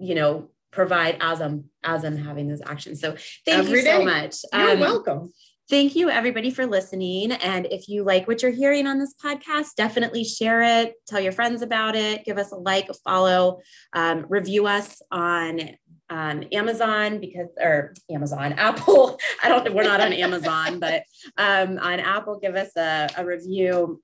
you 0.00 0.16
know, 0.16 0.50
provide 0.72 1.16
as 1.20 1.40
I'm 1.40 1.66
as 1.84 2.02
I'm 2.04 2.16
having 2.16 2.48
those 2.48 2.62
actions. 2.66 3.00
So 3.00 3.14
thank 3.46 3.58
Every 3.66 3.78
you 3.80 3.84
so 3.84 3.98
day. 3.98 4.04
much. 4.04 4.34
You're 4.52 4.70
Um, 4.72 4.80
welcome. 4.80 5.32
Thank 5.70 5.96
you, 5.96 6.10
everybody, 6.10 6.50
for 6.50 6.66
listening. 6.66 7.32
And 7.32 7.66
if 7.70 7.88
you 7.88 8.04
like 8.04 8.28
what 8.28 8.42
you're 8.42 8.50
hearing 8.50 8.86
on 8.86 8.98
this 8.98 9.14
podcast, 9.14 9.76
definitely 9.78 10.22
share 10.22 10.60
it, 10.60 10.92
tell 11.06 11.20
your 11.20 11.32
friends 11.32 11.62
about 11.62 11.96
it, 11.96 12.26
give 12.26 12.36
us 12.36 12.52
a 12.52 12.56
like, 12.56 12.90
a 12.90 12.94
follow, 12.94 13.60
um, 13.94 14.26
review 14.28 14.66
us 14.66 15.00
on 15.10 15.70
um, 16.10 16.44
Amazon 16.52 17.18
because, 17.18 17.48
or 17.58 17.94
Amazon, 18.10 18.52
Apple. 18.58 19.18
I 19.42 19.48
don't, 19.48 19.64
know, 19.64 19.72
we're 19.72 19.84
not 19.84 20.02
on 20.02 20.12
Amazon, 20.12 20.80
but 20.80 21.04
um, 21.38 21.78
on 21.78 21.98
Apple, 21.98 22.38
give 22.38 22.56
us 22.56 22.76
a, 22.76 23.08
a 23.16 23.24
review. 23.24 24.02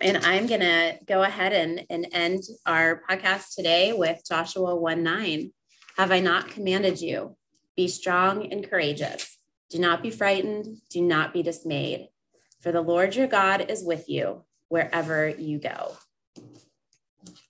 And 0.00 0.18
I'm 0.26 0.48
going 0.48 0.62
to 0.62 0.98
go 1.06 1.22
ahead 1.22 1.52
and, 1.52 1.86
and 1.90 2.08
end 2.10 2.42
our 2.66 3.02
podcast 3.08 3.54
today 3.54 3.92
with 3.92 4.20
Joshua 4.28 4.74
1 4.74 5.04
9. 5.04 5.52
Have 5.96 6.10
I 6.10 6.18
not 6.18 6.48
commanded 6.48 7.00
you? 7.00 7.36
Be 7.76 7.86
strong 7.86 8.52
and 8.52 8.68
courageous. 8.68 9.37
Do 9.70 9.78
not 9.78 10.02
be 10.02 10.10
frightened. 10.10 10.78
Do 10.90 11.02
not 11.02 11.32
be 11.32 11.42
dismayed. 11.42 12.08
For 12.60 12.72
the 12.72 12.80
Lord 12.80 13.14
your 13.14 13.26
God 13.26 13.70
is 13.70 13.84
with 13.84 14.08
you 14.08 14.44
wherever 14.68 15.28
you 15.28 15.58
go. 15.58 15.96